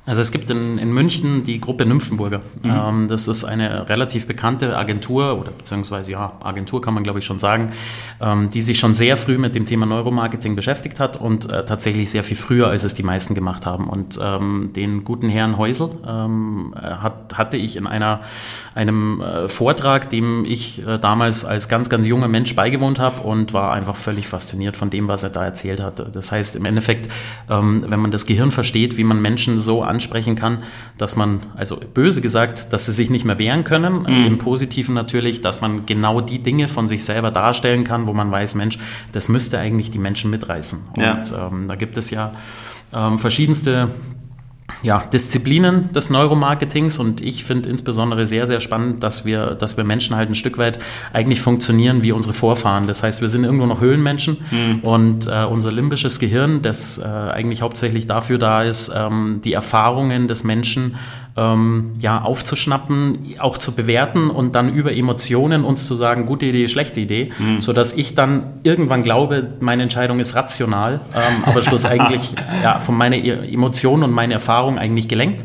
Also 0.06 0.22
es 0.22 0.32
gibt 0.32 0.50
in, 0.50 0.78
in 0.78 0.94
München 0.94 1.44
die 1.44 1.60
Gruppe 1.60 1.86
Nymphenburger. 1.86 2.42
Mhm. 2.62 2.70
Ähm, 2.70 3.08
das 3.08 3.28
ist 3.28 3.44
eine 3.44 3.90
relativ 3.90 4.28
bekannte 4.28 4.78
Agentur 4.78 5.40
oder 5.40 5.52
beziehungsweise 5.52 6.12
ja, 6.12 6.34
Agentur 6.44 6.82
kann 6.82 6.94
man 6.94 7.04
glaube 7.04 7.20
ich 7.20 7.26
schon 7.26 7.40
sagen, 7.40 7.72
ähm, 8.22 8.50
die 8.50 8.62
sich 8.62 8.78
schon 8.78 8.94
sehr 8.94 9.18
früh 9.18 9.38
mit 9.38 9.56
dem 9.56 9.66
Thema 9.66 9.86
Neuromarketing 9.86 10.56
beschäftigt 10.56 11.00
hat 11.00 11.20
und 11.20 11.50
äh, 11.50 11.66
tatsächlich 11.66 12.10
sehr 12.10 12.24
viel 12.24 12.38
früher, 12.38 12.68
als 12.68 12.84
es 12.84 12.94
die 12.94 13.04
meisten 13.04 13.34
gemacht 13.34 13.66
haben. 13.66 13.88
Und 13.90 14.20
ähm, 14.22 14.72
den 14.76 15.04
guten 15.04 15.30
Herrn 15.30 15.58
Häusel 15.58 15.90
ähm, 16.08 16.74
hat, 16.76 17.38
hatte 17.38 17.58
ich 17.58 17.76
in 17.76 17.88
einer, 17.88 18.22
einem 18.76 19.22
äh, 19.22 19.50
Vortrag, 19.50 20.10
dem 20.10 20.46
ich 20.46 20.86
äh, 20.86 21.00
damals 21.00 21.46
als 21.46 21.68
ganz, 21.70 21.90
ganz 21.90 22.08
junger 22.08 22.28
Mensch 22.28 22.56
beigewohnt 22.56 23.00
habe 23.00 23.22
und 23.22 23.54
war 23.54 23.74
einfach 23.74 23.96
völlig 23.96 24.28
fasziniert 24.28 24.78
von 24.78 24.90
dem, 24.90 25.08
was 25.08 25.24
er 25.24 25.30
da 25.30 25.44
erzählt 25.44 25.82
hat. 25.82 26.16
Das 26.16 26.32
heißt 26.32 26.56
im 26.56 26.66
Endeffekt, 26.66 27.12
ähm, 27.50 27.86
wenn 27.88 28.00
man 28.00 28.12
das 28.12 28.26
Gehirn 28.26 28.52
versteht, 28.52 28.98
wie 28.98 29.04
man 29.04 29.22
Menschen 29.22 29.58
so 29.58 29.82
ansprechen 29.96 30.36
kann, 30.36 30.60
dass 30.98 31.16
man, 31.16 31.40
also 31.56 31.80
böse 31.94 32.22
gesagt, 32.22 32.72
dass 32.74 32.86
sie 32.86 32.92
sich 32.92 33.10
nicht 33.10 33.26
mehr 33.26 33.40
wehren 33.40 33.64
können, 33.64 34.02
mhm. 34.02 34.26
im 34.26 34.38
Positiven 34.38 34.94
natürlich, 34.94 35.42
dass 35.42 35.62
man 35.62 35.86
genau 35.86 36.22
die 36.22 36.40
Dinge 36.40 36.68
von 36.68 36.88
sich 36.88 37.04
selber 37.04 37.32
darstellen 37.32 37.84
kann, 37.84 38.08
wo 38.08 38.14
man 38.14 38.32
weiß, 38.32 38.56
Mensch, 38.56 38.78
das 39.12 39.30
müsste 39.30 39.58
eigentlich 39.60 39.92
die 39.92 40.00
Menschen 40.00 40.30
mitreißen. 40.32 40.80
Ja. 40.98 41.14
Und 41.14 41.34
ähm, 41.38 41.68
da 41.68 41.76
gibt 41.76 41.98
es 41.98 42.12
ja 42.12 42.34
ähm, 42.94 43.20
verschiedenste 43.20 43.90
ja, 44.86 45.00
Disziplinen 45.00 45.92
des 45.94 46.12
Neuromarketings 46.12 47.00
und 47.00 47.20
ich 47.20 47.44
finde 47.44 47.70
insbesondere 47.70 48.28
sehr, 48.28 48.46
sehr 48.46 48.60
spannend, 48.60 49.02
dass 49.02 49.26
wir, 49.26 49.56
dass 49.56 49.78
wir 49.78 49.84
Menschen 49.84 50.16
halt 50.16 50.30
ein 50.30 50.36
Stück 50.36 50.60
weit 50.60 50.78
eigentlich 51.12 51.42
funktionieren 51.42 52.04
wie 52.04 52.12
unsere 52.12 52.36
Vorfahren. 52.36 52.86
Das 52.86 53.02
heißt, 53.02 53.20
wir 53.20 53.28
sind 53.28 53.46
irgendwo 53.46 53.66
noch 53.66 53.82
Höhlenmenschen 53.82 54.38
mhm. 54.52 54.80
und 54.82 55.26
äh, 55.26 55.44
unser 55.46 55.72
limbisches 55.72 56.20
Gehirn, 56.20 56.62
das 56.62 57.00
äh, 57.00 57.04
eigentlich 57.04 57.64
hauptsächlich 57.64 58.06
dafür 58.06 58.38
da 58.38 58.62
ist, 58.62 58.94
ähm, 58.96 59.42
die 59.44 59.54
Erfahrungen 59.54 60.28
des 60.28 60.44
Menschen 60.44 60.98
ähm, 61.38 61.94
ja, 62.02 62.22
aufzuschnappen, 62.22 63.36
auch 63.40 63.58
zu 63.58 63.74
bewerten 63.74 64.30
und 64.30 64.56
dann 64.56 64.74
über 64.74 64.96
Emotionen 64.96 65.66
uns 65.66 65.86
zu 65.86 65.96
sagen, 65.96 66.26
gute 66.26 66.46
Idee, 66.46 66.68
schlechte 66.68 67.02
Idee, 67.02 67.32
mhm. 67.38 67.62
sodass 67.62 67.94
ich 67.94 68.16
dann 68.16 68.60
irgendwann 68.64 69.04
glaube, 69.04 69.50
meine 69.60 69.84
Entscheidung 69.84 70.20
ist 70.20 70.36
rational, 70.36 71.02
ähm, 71.14 71.44
aber 71.46 71.62
schlussendlich 71.64 72.36
ja, 72.64 72.80
von 72.80 72.96
meinen 72.96 73.26
e-, 73.26 73.54
Emotionen 73.54 74.04
und 74.04 74.12
meinen 74.12 74.32
Erfahrungen 74.32 74.80
eigentlich 74.80 75.08
gelenkt 75.08 75.44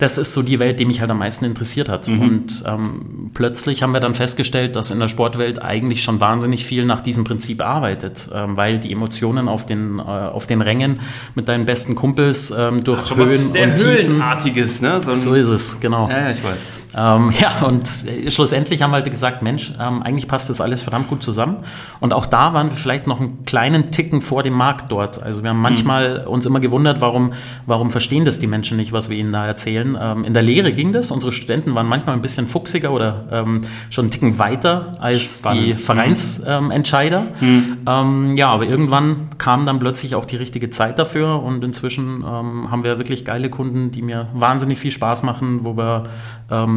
das 0.00 0.16
ist 0.16 0.32
so 0.32 0.42
die 0.42 0.58
Welt, 0.58 0.80
die 0.80 0.86
mich 0.86 1.00
halt 1.00 1.10
am 1.10 1.18
meisten 1.18 1.44
interessiert 1.44 1.88
hat. 1.88 2.08
Mhm. 2.08 2.20
Und 2.20 2.64
ähm, 2.66 3.30
plötzlich 3.34 3.82
haben 3.82 3.92
wir 3.92 4.00
dann 4.00 4.14
festgestellt, 4.14 4.74
dass 4.74 4.90
in 4.90 4.98
der 4.98 5.08
Sportwelt 5.08 5.60
eigentlich 5.62 6.02
schon 6.02 6.20
wahnsinnig 6.20 6.64
viel 6.64 6.86
nach 6.86 7.02
diesem 7.02 7.24
Prinzip 7.24 7.62
arbeitet, 7.62 8.30
ähm, 8.32 8.56
weil 8.56 8.78
die 8.78 8.92
Emotionen 8.92 9.46
auf 9.46 9.66
den, 9.66 9.98
äh, 9.98 10.02
auf 10.02 10.46
den 10.46 10.62
Rängen 10.62 11.00
mit 11.34 11.48
deinen 11.48 11.66
besten 11.66 11.94
Kumpels 11.94 12.50
ähm, 12.56 12.82
durch 12.82 13.12
Ach, 13.12 13.16
Höhen 13.16 13.46
sehr 13.46 13.64
und 13.64 13.74
Tiefen. 13.74 13.86
Höhlenartiges, 13.86 14.80
ne? 14.80 15.02
So, 15.02 15.14
so 15.14 15.34
ist 15.34 15.50
es, 15.50 15.80
genau. 15.80 16.08
Ja 16.08 16.30
ich 16.30 16.42
weiß. 16.42 16.79
Ähm, 16.94 17.30
ja, 17.40 17.66
und 17.66 17.88
schlussendlich 18.28 18.82
haben 18.82 18.90
wir 18.90 18.96
halt 18.96 19.10
gesagt, 19.10 19.42
Mensch, 19.42 19.72
ähm, 19.80 20.02
eigentlich 20.02 20.28
passt 20.28 20.48
das 20.48 20.60
alles 20.60 20.82
verdammt 20.82 21.08
gut 21.08 21.22
zusammen. 21.22 21.58
Und 22.00 22.12
auch 22.12 22.26
da 22.26 22.52
waren 22.52 22.70
wir 22.70 22.76
vielleicht 22.76 23.06
noch 23.06 23.20
einen 23.20 23.44
kleinen 23.44 23.90
Ticken 23.90 24.20
vor 24.20 24.42
dem 24.42 24.54
Markt 24.54 24.90
dort. 24.90 25.22
Also 25.22 25.42
wir 25.42 25.50
haben 25.50 25.60
manchmal 25.60 26.22
mhm. 26.22 26.28
uns 26.28 26.46
immer 26.46 26.60
gewundert, 26.60 27.00
warum, 27.00 27.32
warum 27.66 27.90
verstehen 27.90 28.24
das 28.24 28.38
die 28.38 28.46
Menschen 28.46 28.76
nicht, 28.76 28.92
was 28.92 29.10
wir 29.10 29.16
ihnen 29.16 29.32
da 29.32 29.46
erzählen. 29.46 29.96
Ähm, 30.00 30.24
in 30.24 30.34
der 30.34 30.42
Lehre 30.42 30.72
ging 30.72 30.92
das. 30.92 31.10
Unsere 31.10 31.32
Studenten 31.32 31.74
waren 31.74 31.86
manchmal 31.86 32.14
ein 32.14 32.22
bisschen 32.22 32.48
fuchsiger 32.48 32.92
oder 32.92 33.24
ähm, 33.30 33.62
schon 33.90 34.06
einen 34.06 34.10
Ticken 34.10 34.38
weiter 34.38 34.96
als 35.00 35.40
Spannend. 35.40 35.66
die 35.66 35.72
Vereinsentscheider. 35.72 37.22
Mhm. 37.40 37.78
Ähm, 37.86 38.34
ja, 38.34 38.50
aber 38.50 38.66
irgendwann 38.66 39.30
kam 39.38 39.66
dann 39.66 39.78
plötzlich 39.78 40.14
auch 40.14 40.24
die 40.24 40.36
richtige 40.36 40.70
Zeit 40.70 40.98
dafür 40.98 41.42
und 41.42 41.62
inzwischen 41.64 42.24
ähm, 42.26 42.70
haben 42.70 42.84
wir 42.84 42.98
wirklich 42.98 43.24
geile 43.24 43.50
Kunden, 43.50 43.90
die 43.90 44.02
mir 44.02 44.28
wahnsinnig 44.34 44.78
viel 44.78 44.90
Spaß 44.90 45.22
machen, 45.22 45.60
wo 45.62 45.76
wir 45.76 46.04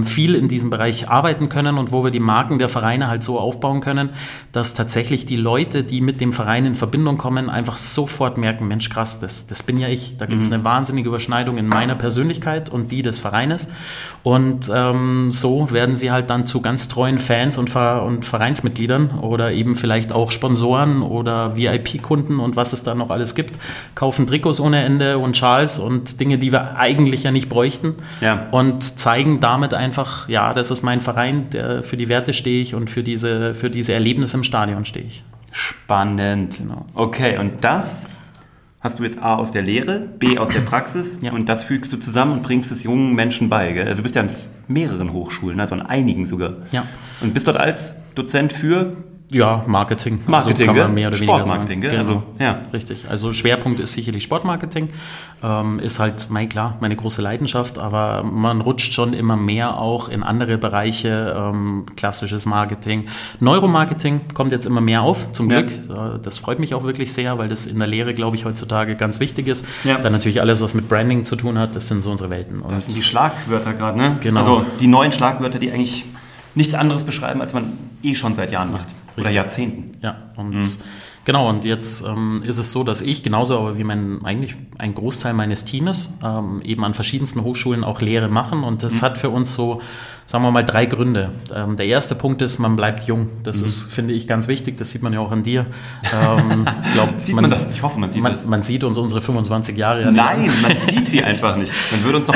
viel 0.05 0.35
in 0.35 0.47
diesem 0.47 0.69
Bereich 0.69 1.09
arbeiten 1.09 1.49
können 1.49 1.77
und 1.77 1.91
wo 1.91 2.03
wir 2.03 2.11
die 2.11 2.19
Marken 2.19 2.59
der 2.59 2.69
Vereine 2.69 3.07
halt 3.07 3.23
so 3.23 3.39
aufbauen 3.39 3.81
können, 3.81 4.09
dass 4.51 4.73
tatsächlich 4.73 5.25
die 5.25 5.35
Leute, 5.35 5.83
die 5.83 6.01
mit 6.01 6.21
dem 6.21 6.33
Verein 6.33 6.65
in 6.65 6.75
Verbindung 6.75 7.17
kommen, 7.17 7.49
einfach 7.49 7.75
sofort 7.75 8.37
merken, 8.37 8.67
Mensch, 8.67 8.89
krass, 8.89 9.19
das, 9.19 9.47
das 9.47 9.63
bin 9.63 9.77
ja 9.77 9.87
ich. 9.87 10.17
Da 10.17 10.25
gibt 10.25 10.43
es 10.43 10.49
mhm. 10.49 10.55
eine 10.55 10.63
wahnsinnige 10.63 11.09
Überschneidung 11.09 11.57
in 11.57 11.67
meiner 11.67 11.95
Persönlichkeit 11.95 12.69
und 12.69 12.91
die 12.91 13.01
des 13.01 13.19
Vereines. 13.19 13.71
Und 14.23 14.71
ähm, 14.73 15.31
so 15.31 15.71
werden 15.71 15.95
sie 15.95 16.11
halt 16.11 16.29
dann 16.29 16.45
zu 16.45 16.61
ganz 16.61 16.87
treuen 16.87 17.19
Fans 17.19 17.57
und, 17.57 17.69
Ver 17.69 18.03
und 18.03 18.25
Vereinsmitgliedern 18.25 19.19
oder 19.19 19.51
eben 19.51 19.75
vielleicht 19.75 20.11
auch 20.11 20.31
Sponsoren 20.31 21.01
oder 21.01 21.57
VIP-Kunden 21.57 22.39
und 22.39 22.55
was 22.55 22.73
es 22.73 22.83
da 22.83 22.95
noch 22.95 23.09
alles 23.09 23.35
gibt. 23.35 23.57
Kaufen 23.95 24.27
Trikots 24.27 24.59
ohne 24.59 24.83
Ende 24.83 25.17
und 25.17 25.37
Schals 25.37 25.79
und 25.79 26.19
Dinge, 26.19 26.37
die 26.37 26.51
wir 26.51 26.77
eigentlich 26.77 27.23
ja 27.23 27.31
nicht 27.31 27.49
bräuchten. 27.49 27.95
Ja. 28.21 28.47
Und 28.51 28.83
zeigen 28.99 29.39
damit 29.39 29.73
einfach, 29.73 29.92
einfach, 29.93 30.27
ja, 30.27 30.55
das 30.55 30.71
ist 30.71 30.81
mein 30.81 31.01
Verein, 31.01 31.51
der, 31.51 31.83
für 31.83 31.97
die 31.97 32.09
Werte 32.09 32.33
stehe 32.33 32.61
ich 32.61 32.73
und 32.73 32.89
für 32.89 33.03
diese, 33.03 33.53
für 33.53 33.69
diese 33.69 33.93
Erlebnisse 33.93 34.37
im 34.37 34.43
Stadion 34.43 34.85
stehe 34.85 35.05
ich. 35.05 35.23
Spannend. 35.51 36.57
Genau. 36.57 36.87
Okay, 36.95 37.37
und 37.37 37.63
das 37.63 38.07
hast 38.79 38.97
du 38.97 39.03
jetzt 39.03 39.21
A 39.21 39.35
aus 39.35 39.51
der 39.51 39.61
Lehre, 39.61 39.99
B 39.99 40.39
aus 40.39 40.49
der 40.49 40.61
Praxis 40.61 41.19
ja. 41.21 41.31
und 41.31 41.47
das 41.47 41.63
fügst 41.63 41.93
du 41.93 41.97
zusammen 41.97 42.33
und 42.33 42.43
bringst 42.43 42.71
es 42.71 42.83
jungen 42.83 43.13
Menschen 43.13 43.49
bei. 43.49 43.71
Gell? 43.71 43.85
Also 43.85 43.97
du 43.97 44.03
bist 44.03 44.15
ja 44.15 44.23
an 44.23 44.31
mehreren 44.67 45.13
Hochschulen, 45.13 45.59
also 45.59 45.75
an 45.75 45.83
einigen 45.83 46.25
sogar. 46.25 46.55
Ja. 46.71 46.87
Und 47.21 47.35
bist 47.35 47.47
dort 47.47 47.57
als 47.57 47.97
Dozent 48.15 48.51
für 48.51 48.97
Ja, 49.33 49.63
Marketing. 49.67 50.19
Marketing, 50.27 50.69
also 50.69 50.79
kann 50.79 50.87
man 50.87 50.93
mehr 50.93 51.07
oder 51.09 51.17
weniger 51.19 51.33
Sportmarketing, 51.39 51.81
sagen. 51.81 51.95
gell? 51.95 52.05
Genau. 52.05 52.23
Also, 52.37 52.43
ja. 52.43 52.61
Richtig. 52.71 53.05
Also 53.09 53.33
Schwerpunkt 53.33 53.79
ist 53.79 53.93
sicherlich 53.93 54.23
Sportmarketing. 54.23 54.89
Ähm, 55.43 55.79
ist 55.79 55.99
halt, 55.99 56.27
mein, 56.29 56.47
klar, 56.47 56.77
meine 56.79 56.95
große 56.95 57.21
Leidenschaft, 57.21 57.77
aber 57.79 58.23
man 58.23 58.61
rutscht 58.61 58.93
schon 58.93 59.13
immer 59.13 59.35
mehr 59.35 59.77
auch 59.77 60.07
in 60.07 60.23
andere 60.23 60.57
Bereiche. 60.57 61.35
Ähm, 61.37 61.85
klassisches 61.97 62.45
Marketing. 62.45 63.07
Neuromarketing 63.39 64.21
kommt 64.33 64.51
jetzt 64.51 64.65
immer 64.67 64.81
mehr 64.81 65.01
auf, 65.01 65.31
zum 65.33 65.49
Ja. 65.49 65.61
Glück. 65.61 65.71
Äh, 65.89 66.19
das 66.21 66.37
freut 66.37 66.59
mich 66.59 66.73
auch 66.73 66.83
wirklich 66.83 67.11
sehr, 67.11 67.37
weil 67.37 67.49
das 67.49 67.65
in 67.65 67.79
der 67.79 67.87
Lehre, 67.87 68.13
glaube 68.13 68.35
ich, 68.37 68.45
heutzutage 68.45 68.95
ganz 68.95 69.19
wichtig 69.19 69.47
ist. 69.47 69.65
Ja. 69.83 69.97
Dann 69.97 70.11
natürlich 70.13 70.39
alles, 70.41 70.61
was 70.61 70.73
mit 70.75 70.87
Branding 70.87 71.25
zu 71.25 71.35
tun 71.35 71.57
hat, 71.57 71.75
das 71.75 71.87
sind 71.87 72.01
so 72.01 72.11
unsere 72.11 72.29
Welten. 72.29 72.61
Und 72.61 72.71
Das 72.71 72.85
sind 72.85 72.95
die 72.97 73.03
Schlagwörter 73.03 73.73
gerade, 73.73 73.97
ne? 73.97 74.17
Genau. 74.21 74.39
Also 74.39 74.65
die 74.79 74.87
neuen 74.87 75.11
Schlagwörter, 75.11 75.59
die 75.59 75.71
eigentlich 75.71 76.05
nichts 76.55 76.73
anderes 76.75 77.03
beschreiben, 77.03 77.41
als 77.41 77.53
man 77.53 77.73
eh 78.03 78.15
schon 78.15 78.33
seit 78.35 78.51
Jahren 78.51 78.71
macht. 78.71 78.87
Oder 79.15 79.25
Richtig. 79.25 79.35
Jahrzehnten. 79.35 79.91
Ja, 80.01 80.31
und 80.35 80.65
genau, 81.25 81.49
und 81.49 81.65
jetzt 81.65 82.05
ähm, 82.05 82.43
ist 82.45 82.57
es 82.57 82.71
so, 82.71 82.83
dass 82.83 83.01
ich 83.01 83.23
genauso 83.23 83.57
aber 83.57 83.77
wie 83.77 83.83
mein, 83.83 84.23
eigentlich 84.23 84.55
ein 84.77 84.93
Großteil 84.95 85.33
meines 85.33 85.65
Teams 85.65 86.17
ähm, 86.23 86.61
eben 86.63 86.83
an 86.83 86.93
verschiedensten 86.93 87.43
Hochschulen 87.43 87.83
auch 87.83 88.01
Lehre 88.01 88.29
machen. 88.29 88.63
Und 88.63 88.83
das 88.83 89.01
hat 89.01 89.17
für 89.17 89.29
uns 89.29 89.53
so, 89.53 89.81
sagen 90.25 90.43
wir 90.43 90.51
mal, 90.51 90.63
drei 90.63 90.85
Gründe. 90.85 91.29
Ähm, 91.53 91.77
der 91.77 91.85
erste 91.85 92.15
Punkt 92.15 92.41
ist, 92.41 92.59
man 92.59 92.75
bleibt 92.75 93.03
jung. 93.03 93.29
Das 93.43 93.61
ist, 93.61 93.91
finde 93.91 94.13
ich, 94.13 94.27
ganz 94.27 94.47
wichtig. 94.47 94.77
Das 94.77 94.91
sieht 94.91 95.03
man 95.03 95.13
ja 95.13 95.19
auch 95.19 95.31
an 95.31 95.43
dir. 95.43 95.65
Ähm, 96.13 96.65
glaub, 96.93 97.19
Sieht 97.19 97.35
man, 97.35 97.49
das? 97.49 97.71
Ich 97.71 97.83
hoffe, 97.83 97.99
man 97.99 98.09
sieht 98.09 98.23
man, 98.23 98.31
das. 98.31 98.45
man 98.45 98.63
sieht 98.63 98.83
uns 98.83 98.97
unsere 98.97 99.21
25 99.21 99.77
Jahre. 99.77 100.11
Nein, 100.11 100.49
man 100.61 100.75
sieht 100.77 101.07
sie 101.09 101.23
einfach 101.23 101.55
nicht. 101.55 101.71
Man 101.91 102.03
würde 102.03 102.17
uns 102.17 102.27
doch 102.27 102.35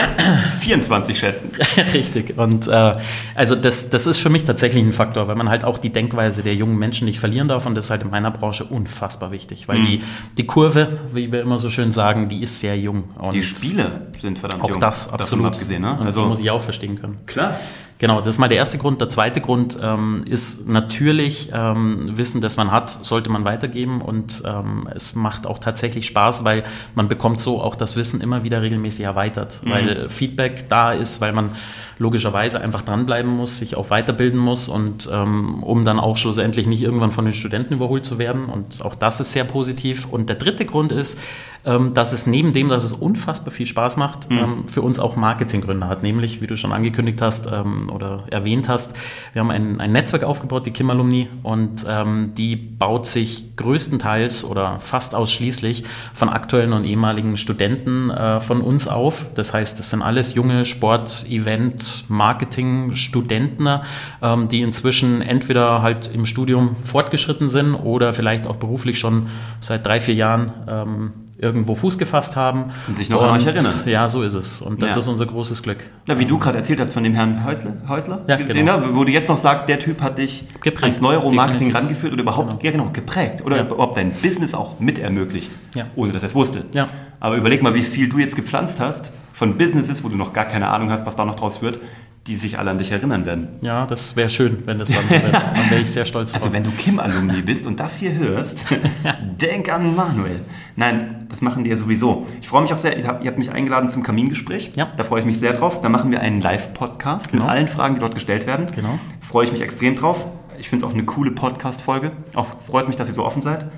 24 0.60 1.18
schätzen. 1.20 1.52
Richtig. 1.94 2.38
Und 2.38 2.68
äh, 2.68 2.94
also 3.36 3.56
das, 3.56 3.90
das 3.90 4.08
ist 4.08 4.20
für 4.20 4.30
mich 4.30 4.44
tatsächlich 4.44 4.84
ein 4.84 4.94
Faktor, 4.94 5.28
weil 5.28 5.36
man 5.36 5.50
halt 5.50 5.66
auch 5.66 5.78
die 5.78 5.92
Denkweise 5.92 6.44
der 6.44 6.56
jungen 6.56 6.78
Menschen 6.78 7.06
nicht 7.06 7.20
verlieren 7.20 7.48
darf. 7.48 7.66
Und 7.66 7.76
das 7.76 7.86
ist 7.86 7.92
halt 7.92 8.04
in 8.04 8.10
meiner 8.10 8.32
Branche 8.32 8.66
unfassbar 8.78 9.32
wichtig, 9.32 9.68
weil 9.68 9.82
die, 9.82 10.04
die 10.38 10.46
Kurve, 10.46 11.00
wie 11.14 11.32
wir 11.32 11.42
immer 11.42 11.58
so 11.58 11.70
schön 11.70 11.92
sagen, 11.92 12.30
die 12.30 12.42
ist 12.42 12.60
sehr 12.60 12.78
jung. 12.78 13.06
Und 13.18 13.34
Die 13.34 13.44
Spiele 13.44 14.08
sind 14.16 14.40
verdammt 14.40 14.64
auch 14.64 14.70
jung. 14.70 14.80
das, 14.80 15.06
davon 15.06 15.20
absolut. 15.20 15.46
abgesehen, 15.48 15.82
ne? 15.82 15.98
Also, 16.00 16.22
die 16.24 16.28
muss 16.30 16.40
ich 16.40 16.52
auch 16.52 16.62
verstehen 16.62 17.00
können. 17.00 17.18
klar. 17.26 17.60
Genau, 18.00 18.20
das 18.20 18.36
ist 18.36 18.40
mal 18.40 18.48
der 18.48 18.58
erste 18.58 18.78
Grund. 18.78 19.02
Der 19.02 19.10
zweite 19.10 19.42
Grund 19.42 19.78
ähm, 19.82 20.24
ist 20.28 20.68
natürlich 20.68 21.50
ähm, 21.52 22.16
Wissen, 22.16 22.42
das 22.42 22.56
man 22.56 22.72
hat, 22.72 23.04
sollte 23.04 23.32
man 23.32 23.44
weitergeben 23.44 24.02
und 24.02 24.44
ähm, 24.46 24.88
es 24.94 25.16
macht 25.16 25.48
auch 25.48 25.58
tatsächlich 25.58 26.06
Spaß, 26.06 26.44
weil 26.44 26.64
man 26.94 27.08
bekommt 27.08 27.40
so 27.40 27.62
auch 27.62 27.76
das 27.76 27.96
Wissen 27.96 28.22
immer 28.22 28.44
wieder 28.44 28.62
regelmäßig 28.62 29.06
erweitert, 29.06 29.62
weil 29.64 30.10
Feedback 30.10 30.70
da 30.70 30.92
ist, 30.92 31.22
weil 31.22 31.34
man 31.34 31.52
logischerweise 31.98 32.62
einfach 32.62 32.84
dranbleiben 32.84 33.32
muss, 33.32 33.58
sich 33.58 33.76
auch 33.76 33.90
weiterbilden 33.90 34.40
muss 34.40 34.70
und 34.70 35.10
ähm, 35.12 35.64
um 35.64 35.84
dann 35.84 36.00
auch 36.00 36.18
schlussendlich 36.18 36.68
nicht 36.68 36.84
irgendwann 36.84 37.12
von 37.12 37.26
den 37.26 37.34
Studenten 37.34 37.74
überholt 37.74 38.06
zu 38.06 38.20
werden 38.20 38.46
und 38.46 38.84
auch 38.84 38.94
das 38.94 39.20
ist 39.20 39.32
sehr 39.32 39.46
positiv. 39.46 40.08
Und 40.12 40.30
der 40.30 40.36
dritte 40.36 40.66
Grund 40.66 40.92
ist, 40.92 41.20
dass 41.64 42.14
es 42.14 42.28
neben 42.28 42.52
dem, 42.52 42.70
dass 42.70 42.84
es 42.84 42.94
unfassbar 42.94 43.52
viel 43.52 43.66
Spaß 43.66 43.98
macht, 43.98 44.28
ähm, 44.30 44.68
für 44.68 44.82
uns 44.82 45.00
auch 45.00 45.16
Marketinggründe 45.16 45.88
hat. 45.88 46.04
Nämlich, 46.04 46.42
wie 46.42 46.48
du 46.48 46.56
schon 46.56 46.72
angekündigt 46.72 47.22
hast 47.22 47.48
ähm, 47.48 47.90
oder 47.94 48.24
erwähnt 48.32 48.70
hast, 48.70 48.96
wir 49.34 49.42
haben 49.42 49.52
ein, 49.52 49.80
ein 49.80 49.92
Netzwerk 49.92 50.24
aufgebaut, 50.24 50.66
die 50.66 50.72
Kim 50.72 50.90
Alumni, 50.90 51.28
und 51.44 51.86
ähm, 51.90 52.32
die 52.38 52.56
baut 52.56 53.06
sich 53.06 53.56
größtenteils 53.56 54.46
oder 54.46 54.80
fast 54.80 55.16
ausschließlich 55.16 55.84
von 56.14 56.30
aktuellen 56.30 56.74
und 56.74 56.86
ehemaligen 56.86 57.38
Studenten 57.38 58.10
äh, 58.10 58.40
von 58.40 58.62
uns 58.62 58.88
auf. 58.88 59.26
Das 59.36 59.54
heißt, 59.54 59.80
das 59.80 59.90
sind 59.90 60.02
alles 60.02 60.36
junge 60.36 60.66
Sport-, 60.66 61.26
Event-, 61.30 62.06
Marketing-Studenten, 62.08 63.80
ähm, 64.22 64.48
die 64.50 64.62
inzwischen 64.62 65.22
entweder 65.22 65.82
halt 65.82 66.14
im 66.14 66.26
Studium 66.26 66.76
fortgeschritten 66.84 67.50
sind 67.50 67.76
oder 67.76 68.14
vielleicht 68.14 68.48
auch 68.48 68.56
beruflich 68.56 69.00
schon 69.00 69.28
seit 69.60 69.86
drei, 69.86 70.00
vier 70.00 70.16
Jahren 70.16 70.54
ähm, 70.68 71.12
irgendwo 71.40 71.76
Fuß 71.76 71.98
gefasst 71.98 72.36
haben. 72.36 72.66
Und 72.88 72.98
sich 72.98 73.10
noch 73.10 73.22
an 73.22 73.38
euch 73.38 73.46
erinnern. 73.46 73.74
Ja, 73.86 74.10
so 74.10 74.24
ist 74.24 74.34
es. 74.34 74.62
Und 74.62 74.82
das 74.82 74.94
Ja. 74.96 75.00
ist 75.00 75.08
unser 75.08 75.26
großes 75.26 75.62
Glück. 75.64 75.78
Ja, 76.08 76.18
wie 76.18 76.26
du 76.26 76.38
gerade 76.40 76.58
erzählt 76.58 76.80
hast 76.80 76.94
von 76.94 77.04
dem 77.04 77.14
Herrn 77.14 77.44
Häusler, 77.46 77.74
Häusler 77.88 78.22
Ja, 78.28 78.38
den, 78.38 78.48
genau. 78.48 78.80
da, 78.80 78.96
wo 78.96 79.04
du 79.04 79.12
jetzt 79.12 79.28
noch 79.30 79.38
sagst, 79.38 79.70
der 79.70 79.78
Typ 79.80 80.02
hat 80.02 80.18
dich 80.18 80.48
Geprägt, 80.62 80.84
ans 80.84 81.02
Neuromarketing 81.02 81.72
rangeführt 81.72 82.14
oder 82.14 82.24
überhaupt, 82.24 82.64
ja 82.64 82.72
genau, 82.72 82.90
geprägt 82.92 83.44
oder 83.46 83.58
Ja. 83.58 83.64
überhaupt 83.66 83.98
dein 83.98 84.12
Business 84.12 84.54
auch 84.56 84.80
mit 84.80 84.98
ermöglicht, 85.00 85.52
Ja. 85.76 85.86
ohne 85.96 86.12
dass 86.12 86.24
er 86.24 86.28
es 86.30 86.36
wusste. 86.36 86.64
Ja. 86.74 86.88
Aber 87.20 87.36
überleg 87.38 87.62
mal, 87.62 87.74
wie 87.76 87.82
viel 87.84 88.10
du 88.10 88.18
jetzt 88.18 88.36
gepflanzt 88.36 88.80
hast 88.80 89.12
von 89.34 89.58
Businesses, 89.58 90.04
wo 90.04 90.10
du 90.10 90.16
noch 90.18 90.34
gar 90.34 90.46
keine 90.46 90.70
Ahnung 90.70 90.90
hast, 90.92 91.06
was 91.06 91.16
da 91.16 91.26
noch 91.26 91.36
draus 91.36 91.62
wird, 91.62 91.80
die 92.28 92.36
sich 92.36 92.60
alle 92.60 92.72
an 92.72 92.78
dich 92.78 92.92
erinnern 92.92 93.26
werden. 93.26 93.48
Ja, 93.62 93.86
das 93.86 94.18
wäre 94.18 94.28
schön, 94.28 94.64
wenn 94.66 94.78
das 94.80 94.90
dann 94.90 95.04
so 95.08 95.12
wird. 95.12 95.24
Dann 95.34 95.70
wäre 95.70 95.80
ich 95.82 95.90
sehr 95.90 96.04
stolz 96.04 96.34
drauf. 96.34 96.42
Also 96.44 96.54
wenn 96.54 96.64
du 96.64 96.72
Kim-Alumni 96.72 97.42
bist 97.42 97.66
und 97.66 97.80
das 97.80 97.96
hier 97.96 98.14
hörst, 98.16 98.60
denk 99.42 99.72
an 99.72 99.96
Manuel. 99.96 100.42
Nein, 100.76 101.17
das 101.30 101.42
machen 101.42 101.64
die 101.64 101.70
ja 101.70 101.78
sowieso. 101.78 102.26
Ich 102.42 102.48
freue 102.48 102.62
mich 102.62 102.74
auch 102.74 102.78
sehr, 102.78 102.98
ihr 102.98 103.06
habt, 103.08 103.24
ihr 103.24 103.28
habt 103.30 103.38
mich 103.38 103.52
eingeladen 103.52 103.90
zum 103.90 104.04
Kamingespräch. 104.04 104.72
Ja. 104.76 104.88
Da 104.98 105.04
freue 105.04 105.20
ich 105.22 105.26
mich 105.26 105.40
sehr 105.40 105.54
drauf. 105.54 105.82
Da 105.82 105.90
machen 105.90 106.12
wir 106.12 106.22
einen 106.22 106.42
Live-Podcast 106.42 107.34
mit 107.34 107.42
Genau. 107.42 107.52
allen 107.52 107.68
Fragen, 107.68 107.96
die 107.96 108.00
dort 108.00 108.14
gestellt 108.14 108.48
werden. 108.48 108.68
Genau. 108.76 109.00
Freue 109.22 109.46
ich 109.46 109.52
mich 109.52 109.62
extrem 109.62 109.96
drauf. 109.96 110.26
Ich 110.60 110.70
finde 110.70 110.86
es 110.86 110.90
auch 110.90 110.94
eine 110.94 111.04
coole 111.06 111.32
Podcast-Folge. 111.32 112.12
Auch 112.36 112.60
freut 112.62 112.88
mich, 112.88 112.96
dass 112.98 113.08
ihr 113.08 113.14
so 113.14 113.24
offen 113.26 113.42
seid. 113.42 113.70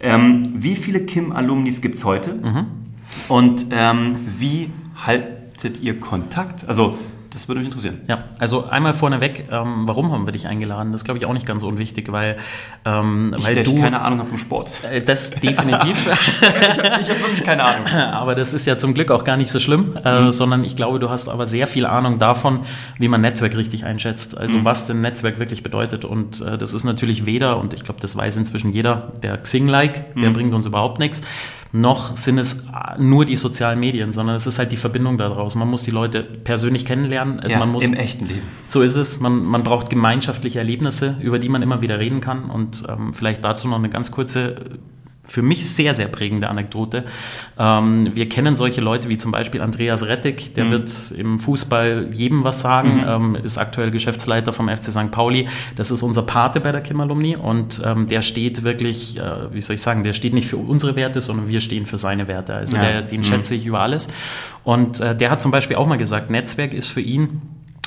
Ähm, 0.00 0.52
wie 0.54 0.76
viele 0.76 1.00
Kim-Alumnis 1.00 1.80
gibt 1.80 1.96
es 1.96 2.04
heute? 2.04 2.34
Mhm. 2.34 2.66
Und 3.28 3.66
ähm, 3.70 4.16
wie 4.38 4.70
haltet 5.06 5.80
ihr 5.80 5.98
Kontakt? 6.00 6.68
Also, 6.68 6.98
das 7.38 7.46
würde 7.46 7.60
mich 7.60 7.68
interessieren. 7.68 8.00
Ja, 8.08 8.24
also 8.40 8.66
einmal 8.66 8.92
vorneweg, 8.92 9.46
ähm, 9.52 9.86
warum 9.86 10.10
haben 10.10 10.26
wir 10.26 10.32
dich 10.32 10.48
eingeladen? 10.48 10.90
Das 10.90 11.02
ist, 11.02 11.04
glaube 11.04 11.18
ich, 11.18 11.26
auch 11.26 11.32
nicht 11.32 11.46
ganz 11.46 11.62
so 11.62 11.68
unwichtig, 11.68 12.10
weil, 12.10 12.36
ähm, 12.84 13.34
Ich, 13.38 13.46
weil 13.46 13.62
du. 13.62 13.76
ich 13.76 13.80
keine 13.80 14.00
Ahnung 14.00 14.18
habe 14.18 14.28
vom 14.28 14.38
Sport. 14.38 14.72
Äh, 14.90 15.02
das 15.02 15.30
definitiv. 15.30 15.96
Ich 16.38 16.78
habe 16.78 16.90
hab 16.90 17.20
wirklich 17.20 17.44
keine 17.44 17.62
Ahnung. 17.62 17.86
aber 18.12 18.34
das 18.34 18.52
ist 18.52 18.66
ja 18.66 18.76
zum 18.76 18.92
Glück 18.94 19.10
auch 19.10 19.24
gar 19.24 19.36
nicht 19.36 19.50
so 19.50 19.60
schlimm, 19.60 19.96
äh, 19.96 20.30
sondern 20.32 20.64
ich 20.64 20.74
glaube, 20.74 20.98
du 20.98 21.10
hast 21.10 21.28
aber 21.28 21.46
sehr 21.46 21.66
viel 21.66 21.86
Ahnung 21.86 22.18
davon, 22.18 22.60
wie 22.98 23.08
man 23.08 23.20
Netzwerk 23.20 23.56
richtig 23.56 23.84
einschätzt. 23.84 24.36
Also 24.36 24.64
was 24.64 24.86
denn 24.86 25.00
Netzwerk 25.00 25.38
wirklich 25.38 25.62
bedeutet. 25.62 26.04
Und 26.04 26.40
äh, 26.40 26.58
das 26.58 26.74
ist 26.74 26.84
natürlich 26.84 27.24
weder, 27.26 27.58
und 27.58 27.74
ich 27.74 27.84
glaube, 27.84 28.00
das 28.00 28.16
weiß 28.16 28.36
inzwischen 28.36 28.72
jeder, 28.72 29.12
der 29.22 29.38
Xing-Like, 29.38 30.14
der 30.16 30.30
bringt 30.30 30.52
uns 30.54 30.66
überhaupt 30.66 30.98
nichts. 30.98 31.22
Noch 31.72 32.16
sind 32.16 32.38
es 32.38 32.62
äh, 32.62 32.98
nur 32.98 33.24
die 33.24 33.36
sozialen 33.36 33.78
Medien, 33.78 34.10
sondern 34.12 34.36
es 34.36 34.46
ist 34.46 34.58
halt 34.58 34.72
die 34.72 34.76
Verbindung 34.76 35.18
daraus. 35.18 35.54
Man 35.54 35.68
muss 35.68 35.82
die 35.82 35.90
Leute 35.90 36.22
persönlich 36.22 36.86
kennenlernen. 36.86 37.40
Also 37.40 37.52
Ja, 37.52 37.58
man 37.58 37.70
muss 37.70 37.84
im 37.84 37.94
echten 37.94 38.26
Leben. 38.26 38.42
So 38.68 38.82
ist 38.82 38.96
es. 38.96 39.20
Man, 39.20 39.44
man 39.44 39.64
braucht 39.64 39.90
gemeinschaftliche 39.90 40.58
Erlebnisse, 40.58 41.16
über 41.20 41.38
die 41.38 41.48
man 41.48 41.60
immer 41.60 41.80
wieder 41.80 41.98
reden 41.98 42.20
kann. 42.20 42.50
Und 42.50 42.84
ähm, 42.88 43.12
vielleicht 43.12 43.44
dazu 43.44 43.68
noch 43.68 43.76
eine 43.78 43.90
ganz 43.90 44.10
kurze, 44.10 44.56
für 45.28 45.42
mich 45.42 45.68
sehr, 45.68 45.92
sehr 45.92 46.08
prägende 46.08 46.48
Anekdote. 46.48 47.04
Ähm, 47.58 48.08
wir 48.14 48.28
kennen 48.30 48.56
solche 48.56 48.80
Leute 48.80 49.10
wie 49.10 49.18
zum 49.18 49.30
Beispiel 49.30 49.60
Andreas 49.60 50.06
Rettig, 50.06 50.54
der 50.54 50.70
wird 50.70 51.12
im 51.16 51.38
Fußball 51.38 52.08
jedem 52.10 52.44
was 52.44 52.60
sagen, 52.60 53.04
ähm, 53.06 53.34
ist 53.36 53.58
aktuell 53.58 53.90
Geschäftsleiter 53.90 54.54
vom 54.54 54.68
FC 54.68 54.84
St. 54.84 55.10
Pauli. 55.10 55.46
Das 55.76 55.90
ist 55.90 56.02
unser 56.02 56.22
Pate 56.22 56.60
bei 56.60 56.72
der 56.72 56.80
Kim 56.80 57.00
Alumni 57.00 57.36
und 57.36 57.82
ähm, 57.84 58.08
der 58.08 58.22
steht 58.22 58.64
wirklich, 58.64 59.18
äh, 59.18 59.52
wie 59.52 59.60
soll 59.60 59.74
ich 59.76 59.82
sagen, 59.82 60.02
der 60.02 60.14
steht 60.14 60.32
nicht 60.32 60.48
für 60.48 60.56
unsere 60.56 60.96
Werte, 60.96 61.20
sondern 61.20 61.48
wir 61.48 61.60
stehen 61.60 61.84
für 61.84 61.98
seine 61.98 62.26
Werte. 62.26 62.54
Also 62.54 62.76
Ja. 62.76 62.82
der, 62.82 63.02
den 63.02 63.22
schätze 63.22 63.54
ich 63.54 63.66
über 63.66 63.80
alles. 63.80 64.08
Und 64.64 65.00
äh, 65.00 65.14
der 65.14 65.30
hat 65.30 65.42
zum 65.42 65.50
Beispiel 65.52 65.76
auch 65.76 65.86
mal 65.86 65.96
gesagt, 65.98 66.30
Netzwerk 66.30 66.72
ist 66.72 66.88
für 66.88 67.02
ihn 67.02 67.42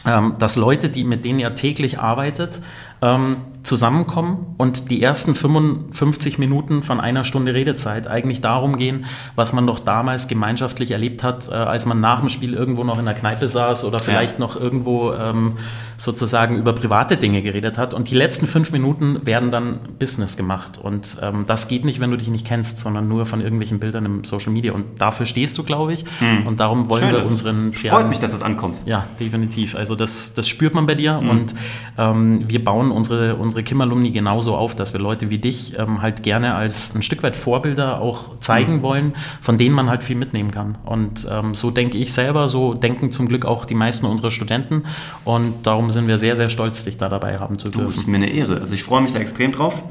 ähm, 0.05 0.35
dass 0.39 0.55
Leute, 0.55 0.89
die 0.89 1.03
mit 1.03 1.25
denen 1.25 1.39
er 1.39 1.53
täglich 1.53 1.99
arbeitet, 1.99 2.59
ähm, 3.01 3.37
zusammenkommen 3.63 4.55
und 4.57 4.89
die 4.89 5.01
ersten 5.01 5.35
55 5.35 6.37
Minuten 6.39 6.83
von 6.83 6.99
einer 6.99 7.23
Stunde 7.23 7.53
Redezeit 7.53 8.07
eigentlich 8.07 8.41
darum 8.41 8.75
gehen, 8.75 9.05
was 9.35 9.53
man 9.53 9.67
doch 9.67 9.79
damals 9.79 10.27
gemeinschaftlich 10.27 10.91
erlebt 10.91 11.23
hat, 11.23 11.47
äh, 11.49 11.53
als 11.53 11.85
man 11.85 11.99
nach 11.99 12.19
dem 12.19 12.29
Spiel 12.29 12.53
irgendwo 12.53 12.83
noch 12.83 12.99
in 12.99 13.05
der 13.05 13.13
Kneipe 13.13 13.47
saß 13.47 13.85
oder 13.85 13.99
vielleicht 13.99 14.39
noch 14.39 14.59
irgendwo 14.59 15.13
ähm, 15.13 15.57
sozusagen 15.97 16.57
über 16.57 16.73
private 16.73 17.17
Dinge 17.17 17.41
geredet 17.41 17.77
hat. 17.77 17.93
Und 17.93 18.09
die 18.09 18.15
letzten 18.15 18.47
fünf 18.47 18.71
Minuten 18.71 19.25
werden 19.25 19.51
dann 19.51 19.79
Business 19.99 20.37
gemacht. 20.37 20.79
Und 20.79 21.17
ähm, 21.21 21.45
das 21.47 21.67
geht 21.67 21.85
nicht, 21.85 21.99
wenn 21.99 22.11
du 22.11 22.17
dich 22.17 22.29
nicht 22.29 22.45
kennst, 22.45 22.79
sondern 22.79 23.07
nur 23.07 23.25
von 23.25 23.41
irgendwelchen 23.41 23.79
Bildern 23.79 24.05
im 24.05 24.23
Social 24.23 24.51
Media. 24.51 24.73
Und 24.73 24.99
dafür 24.99 25.25
stehst 25.25 25.57
du, 25.57 25.63
glaube 25.63 25.93
ich. 25.93 26.05
Und 26.45 26.59
darum 26.59 26.89
wollen 26.89 27.03
Schön, 27.03 27.11
wir 27.13 27.25
unseren 27.25 27.73
Freut 27.73 28.09
mich, 28.09 28.19
dass 28.19 28.31
das 28.31 28.41
ankommt. 28.41 28.81
ja, 28.85 29.05
definitiv. 29.19 29.75
Also 29.75 29.95
das, 29.95 30.33
das 30.33 30.47
spürt 30.47 30.73
man 30.73 30.85
bei 30.85 30.95
dir 30.95 31.17
und 31.17 31.55
ähm, 31.97 32.43
wir 32.47 32.63
bauen 32.63 32.90
unsere, 32.91 33.35
unsere 33.35 33.63
Kim-Alumni 33.63 34.11
genauso 34.11 34.55
auf, 34.55 34.75
dass 34.75 34.93
wir 34.93 34.99
Leute 35.01 35.29
wie 35.29 35.37
dich 35.39 35.77
ähm, 35.77 36.01
halt 36.01 36.23
gerne 36.23 36.55
als 36.55 36.93
ein 36.95 37.01
Stück 37.01 37.23
weit 37.23 37.35
Vorbilder 37.35 38.01
auch 38.01 38.39
zeigen 38.39 38.81
wollen, 38.81 39.13
von 39.41 39.57
denen 39.57 39.73
man 39.75 39.89
halt 39.89 40.03
viel 40.03 40.15
mitnehmen 40.15 40.51
kann. 40.51 40.77
Und 40.85 41.27
ähm, 41.31 41.55
so 41.55 41.71
denke 41.71 41.97
ich 41.97 42.13
selber, 42.13 42.47
so 42.47 42.73
denken 42.73 43.11
zum 43.11 43.27
Glück 43.27 43.45
auch 43.45 43.65
die 43.65 43.75
meisten 43.75 44.05
unserer 44.05 44.31
Studenten 44.31 44.83
und 45.25 45.65
darum 45.67 45.89
sind 45.89 46.07
wir 46.07 46.19
sehr, 46.19 46.35
sehr 46.35 46.49
stolz, 46.49 46.83
dich 46.83 46.97
da 46.97 47.09
dabei 47.09 47.39
haben 47.39 47.59
zu 47.59 47.69
Du, 47.69 47.79
dürfen. 47.79 47.97
ist 47.99 48.07
mir 48.07 48.17
eine 48.17 48.29
Ehre. 48.29 48.61
Also 48.61 48.75
ich 48.75 48.83
freue 48.83 49.01
mich 49.01 49.13
da 49.13 49.19
extrem 49.19 49.51
drauf. 49.51 49.83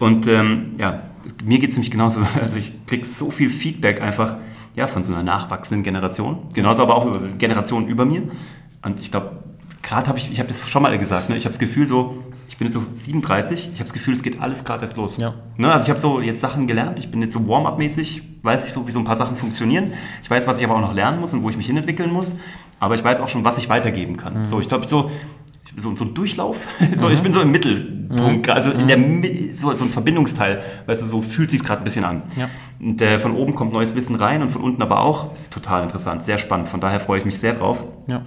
Und 0.00 0.26
ähm, 0.26 0.72
ja, 0.78 1.02
mir 1.44 1.58
geht 1.58 1.70
es 1.70 1.76
nämlich 1.76 1.90
genauso. 1.90 2.20
Also 2.40 2.56
ich 2.56 2.72
kriege 2.86 3.06
so 3.06 3.30
viel 3.30 3.48
Feedback 3.50 4.00
einfach 4.00 4.36
ja, 4.76 4.86
von 4.86 5.02
so 5.04 5.12
einer 5.12 5.22
nachwachsenden 5.22 5.84
Generation. 5.84 6.38
Genauso 6.54 6.82
aber 6.82 6.96
auch 6.96 7.06
über 7.06 7.20
Generationen 7.38 7.86
über 7.88 8.04
mir. 8.04 8.22
Und 8.82 8.98
ich 9.00 9.10
glaube, 9.10 9.43
gerade 9.84 10.08
habe 10.08 10.18
ich, 10.18 10.32
ich 10.32 10.38
habe 10.40 10.48
das 10.48 10.68
schon 10.68 10.82
mal 10.82 10.96
gesagt, 10.98 11.28
ne? 11.28 11.36
ich 11.36 11.44
habe 11.44 11.52
das 11.52 11.58
Gefühl 11.58 11.86
so, 11.86 12.16
ich 12.48 12.56
bin 12.56 12.66
jetzt 12.66 12.74
so 12.74 12.82
37, 12.92 13.70
ich 13.72 13.72
habe 13.74 13.84
das 13.84 13.92
Gefühl, 13.92 14.14
es 14.14 14.22
geht 14.22 14.40
alles 14.40 14.64
gerade 14.64 14.82
erst 14.82 14.96
los. 14.96 15.18
Ja. 15.18 15.34
Ne? 15.56 15.72
Also 15.72 15.84
ich 15.84 15.90
habe 15.90 16.00
so 16.00 16.20
jetzt 16.20 16.40
Sachen 16.40 16.66
gelernt, 16.66 16.98
ich 16.98 17.10
bin 17.10 17.20
jetzt 17.20 17.34
so 17.34 17.46
Warm-up-mäßig, 17.46 18.22
weiß 18.42 18.66
ich 18.66 18.72
so, 18.72 18.86
wie 18.86 18.90
so 18.90 18.98
ein 18.98 19.04
paar 19.04 19.16
Sachen 19.16 19.36
funktionieren. 19.36 19.92
Ich 20.22 20.30
weiß, 20.30 20.46
was 20.46 20.58
ich 20.58 20.64
aber 20.64 20.76
auch 20.76 20.80
noch 20.80 20.94
lernen 20.94 21.20
muss 21.20 21.32
und 21.34 21.42
wo 21.42 21.50
ich 21.50 21.56
mich 21.56 21.66
hinentwickeln 21.66 22.12
muss, 22.12 22.38
aber 22.80 22.94
ich 22.94 23.04
weiß 23.04 23.20
auch 23.20 23.28
schon, 23.28 23.44
was 23.44 23.58
ich 23.58 23.68
weitergeben 23.68 24.16
kann. 24.16 24.40
Mhm. 24.40 24.44
So, 24.46 24.60
ich 24.60 24.68
glaube, 24.68 24.88
so, 24.88 25.10
so, 25.76 25.94
so 25.94 26.04
ein 26.04 26.14
Durchlauf, 26.14 26.68
so, 26.96 27.06
mhm. 27.06 27.12
ich 27.12 27.22
bin 27.22 27.32
so 27.32 27.40
im 27.40 27.50
Mittelpunkt, 27.50 28.46
mhm. 28.46 28.52
also 28.52 28.70
in 28.70 28.88
der, 28.88 28.98
so, 29.56 29.72
so 29.74 29.84
ein 29.84 29.90
Verbindungsteil, 29.90 30.62
weißt 30.86 31.02
du, 31.02 31.06
so 31.06 31.22
fühlt 31.22 31.50
sich 31.50 31.62
gerade 31.62 31.82
ein 31.82 31.84
bisschen 31.84 32.04
an. 32.04 32.22
Ja. 32.36 32.48
Und 32.80 33.02
äh, 33.02 33.18
von 33.18 33.34
oben 33.34 33.54
kommt 33.54 33.72
neues 33.72 33.94
Wissen 33.94 34.16
rein 34.16 34.42
und 34.42 34.50
von 34.50 34.62
unten 34.62 34.80
aber 34.80 35.00
auch. 35.00 35.30
Das 35.30 35.42
ist 35.42 35.52
total 35.52 35.82
interessant, 35.82 36.22
sehr 36.22 36.38
spannend, 36.38 36.68
von 36.68 36.80
daher 36.80 37.00
freue 37.00 37.18
ich 37.18 37.24
mich 37.24 37.38
sehr 37.38 37.54
drauf. 37.54 37.84
Ja. 38.06 38.22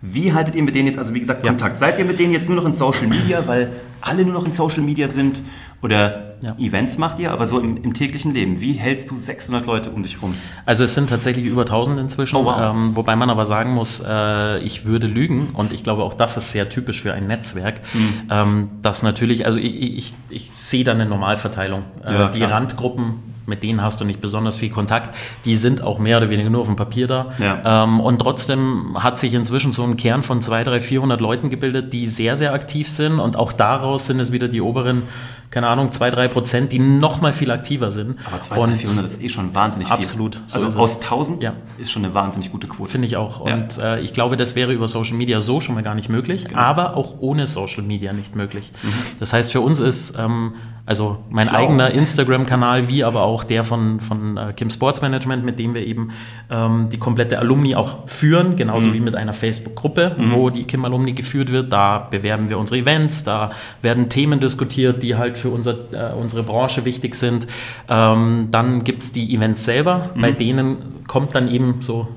Wie 0.00 0.32
haltet 0.32 0.54
ihr 0.54 0.62
mit 0.62 0.74
denen 0.74 0.86
jetzt, 0.86 0.98
also 0.98 1.12
wie 1.12 1.20
gesagt, 1.20 1.44
Kontakt? 1.44 1.80
Ja. 1.80 1.88
Seid 1.88 1.98
ihr 1.98 2.04
mit 2.04 2.20
denen 2.20 2.32
jetzt 2.32 2.48
nur 2.48 2.56
noch 2.56 2.64
in 2.64 2.72
Social 2.72 3.08
Media, 3.08 3.42
weil 3.46 3.72
alle 4.00 4.24
nur 4.24 4.34
noch 4.34 4.46
in 4.46 4.52
Social 4.52 4.80
Media 4.80 5.08
sind? 5.08 5.42
Oder 5.80 6.34
ja. 6.40 6.56
Events 6.58 6.98
macht 6.98 7.20
ihr, 7.20 7.32
aber 7.32 7.46
so 7.46 7.60
im, 7.60 7.76
im, 7.82 7.94
täglichen 7.94 8.32
Leben. 8.32 8.60
Wie 8.60 8.72
hältst 8.72 9.10
du 9.10 9.16
600 9.16 9.64
Leute 9.64 9.90
um 9.90 10.02
dich 10.02 10.20
rum? 10.20 10.34
Also 10.66 10.82
es 10.82 10.94
sind 10.94 11.08
tatsächlich 11.08 11.46
über 11.46 11.62
1000 11.62 12.00
inzwischen, 12.00 12.36
oh, 12.36 12.44
wow. 12.44 12.74
ähm, 12.74 12.96
wobei 12.96 13.14
man 13.14 13.30
aber 13.30 13.46
sagen 13.46 13.74
muss, 13.74 14.02
äh, 14.06 14.58
ich 14.58 14.86
würde 14.86 15.06
lügen 15.06 15.50
und 15.54 15.72
ich 15.72 15.84
glaube 15.84 16.02
auch 16.02 16.14
das 16.14 16.36
ist 16.36 16.50
sehr 16.50 16.68
typisch 16.68 17.00
für 17.00 17.12
ein 17.12 17.28
Netzwerk, 17.28 17.80
mhm. 17.94 18.22
ähm, 18.28 18.68
dass 18.82 19.04
natürlich, 19.04 19.46
also 19.46 19.60
ich, 19.60 19.80
ich, 19.80 20.14
ich 20.30 20.50
sehe 20.54 20.82
da 20.82 20.92
eine 20.92 21.06
Normalverteilung. 21.06 21.84
Äh, 22.08 22.12
ja, 22.12 22.28
die 22.28 22.42
Randgruppen 22.42 23.22
mit 23.48 23.62
denen 23.62 23.82
hast 23.82 24.00
du 24.00 24.04
nicht 24.04 24.20
besonders 24.20 24.58
viel 24.58 24.70
Kontakt. 24.70 25.14
Die 25.44 25.56
sind 25.56 25.82
auch 25.82 25.98
mehr 25.98 26.18
oder 26.18 26.30
weniger 26.30 26.50
nur 26.50 26.60
auf 26.60 26.66
dem 26.66 26.76
Papier 26.76 27.06
da. 27.06 27.32
Ja. 27.38 27.84
Ähm, 27.84 28.00
und 28.00 28.20
trotzdem 28.20 28.96
hat 29.02 29.18
sich 29.18 29.34
inzwischen 29.34 29.72
so 29.72 29.82
ein 29.82 29.96
Kern 29.96 30.22
von 30.22 30.40
200, 30.40 30.68
300, 30.68 30.82
400 30.82 31.20
Leuten 31.20 31.50
gebildet, 31.50 31.92
die 31.92 32.06
sehr, 32.06 32.36
sehr 32.36 32.52
aktiv 32.52 32.88
sind. 32.90 33.18
Und 33.18 33.36
auch 33.36 33.52
daraus 33.52 34.06
sind 34.06 34.20
es 34.20 34.32
wieder 34.32 34.48
die 34.48 34.60
oberen, 34.60 35.04
keine 35.50 35.68
Ahnung, 35.68 35.92
2, 35.92 36.10
3 36.10 36.28
Prozent, 36.28 36.72
die 36.72 36.78
noch 36.78 37.20
mal 37.20 37.32
viel 37.32 37.50
aktiver 37.50 37.90
sind. 37.90 38.18
Aber 38.26 38.40
2, 38.40 38.54
300, 38.56 38.78
400 38.78 39.06
ist 39.06 39.22
eh 39.22 39.28
schon 39.28 39.54
wahnsinnig 39.54 39.88
viel. 39.88 39.96
Absolut. 39.96 40.42
So 40.46 40.64
also 40.64 40.78
aus 40.78 40.96
1000 40.96 41.42
ja. 41.42 41.54
ist 41.78 41.90
schon 41.90 42.04
eine 42.04 42.14
wahnsinnig 42.14 42.52
gute 42.52 42.68
Quote. 42.68 42.90
Finde 42.90 43.06
ich 43.06 43.16
auch. 43.16 43.46
Ja. 43.46 43.54
Und 43.54 43.78
äh, 43.78 44.00
ich 44.00 44.12
glaube, 44.12 44.36
das 44.36 44.54
wäre 44.54 44.72
über 44.72 44.88
Social 44.88 45.16
Media 45.16 45.40
so 45.40 45.60
schon 45.60 45.74
mal 45.74 45.82
gar 45.82 45.94
nicht 45.94 46.08
möglich, 46.08 46.46
genau. 46.48 46.60
aber 46.60 46.96
auch 46.96 47.16
ohne 47.20 47.46
Social 47.46 47.82
Media 47.82 48.12
nicht 48.12 48.36
möglich. 48.36 48.72
Mhm. 48.82 48.92
Das 49.20 49.32
heißt, 49.32 49.50
für 49.52 49.60
uns 49.60 49.80
ist... 49.80 50.18
Ähm, 50.18 50.54
also 50.88 51.18
mein 51.28 51.48
Schlau. 51.48 51.58
eigener 51.58 51.90
Instagram-Kanal, 51.90 52.88
wie 52.88 53.04
aber 53.04 53.22
auch 53.22 53.44
der 53.44 53.62
von, 53.62 54.00
von 54.00 54.38
äh, 54.38 54.54
Kim 54.56 54.70
Sports 54.70 55.02
Management, 55.02 55.44
mit 55.44 55.58
dem 55.58 55.74
wir 55.74 55.86
eben 55.86 56.12
ähm, 56.50 56.88
die 56.90 56.96
komplette 56.96 57.38
Alumni 57.38 57.74
auch 57.74 58.08
führen, 58.08 58.56
genauso 58.56 58.88
mhm. 58.88 58.94
wie 58.94 59.00
mit 59.00 59.14
einer 59.14 59.34
Facebook-Gruppe, 59.34 60.16
mhm. 60.16 60.32
wo 60.32 60.48
die 60.48 60.64
Kim 60.64 60.86
Alumni 60.86 61.12
geführt 61.12 61.52
wird. 61.52 61.74
Da 61.74 62.08
bewerben 62.10 62.48
wir 62.48 62.58
unsere 62.58 62.80
Events, 62.80 63.22
da 63.22 63.50
werden 63.82 64.08
Themen 64.08 64.40
diskutiert, 64.40 65.02
die 65.02 65.16
halt 65.16 65.36
für 65.36 65.50
unser, 65.50 65.74
äh, 65.92 66.14
unsere 66.18 66.42
Branche 66.42 66.86
wichtig 66.86 67.16
sind. 67.16 67.46
Ähm, 67.90 68.48
dann 68.50 68.82
gibt 68.82 69.02
es 69.02 69.12
die 69.12 69.34
Events 69.34 69.66
selber, 69.66 70.08
mhm. 70.14 70.20
bei 70.22 70.32
denen 70.32 71.04
kommt 71.06 71.34
dann 71.34 71.48
eben 71.50 71.82
so 71.82 72.08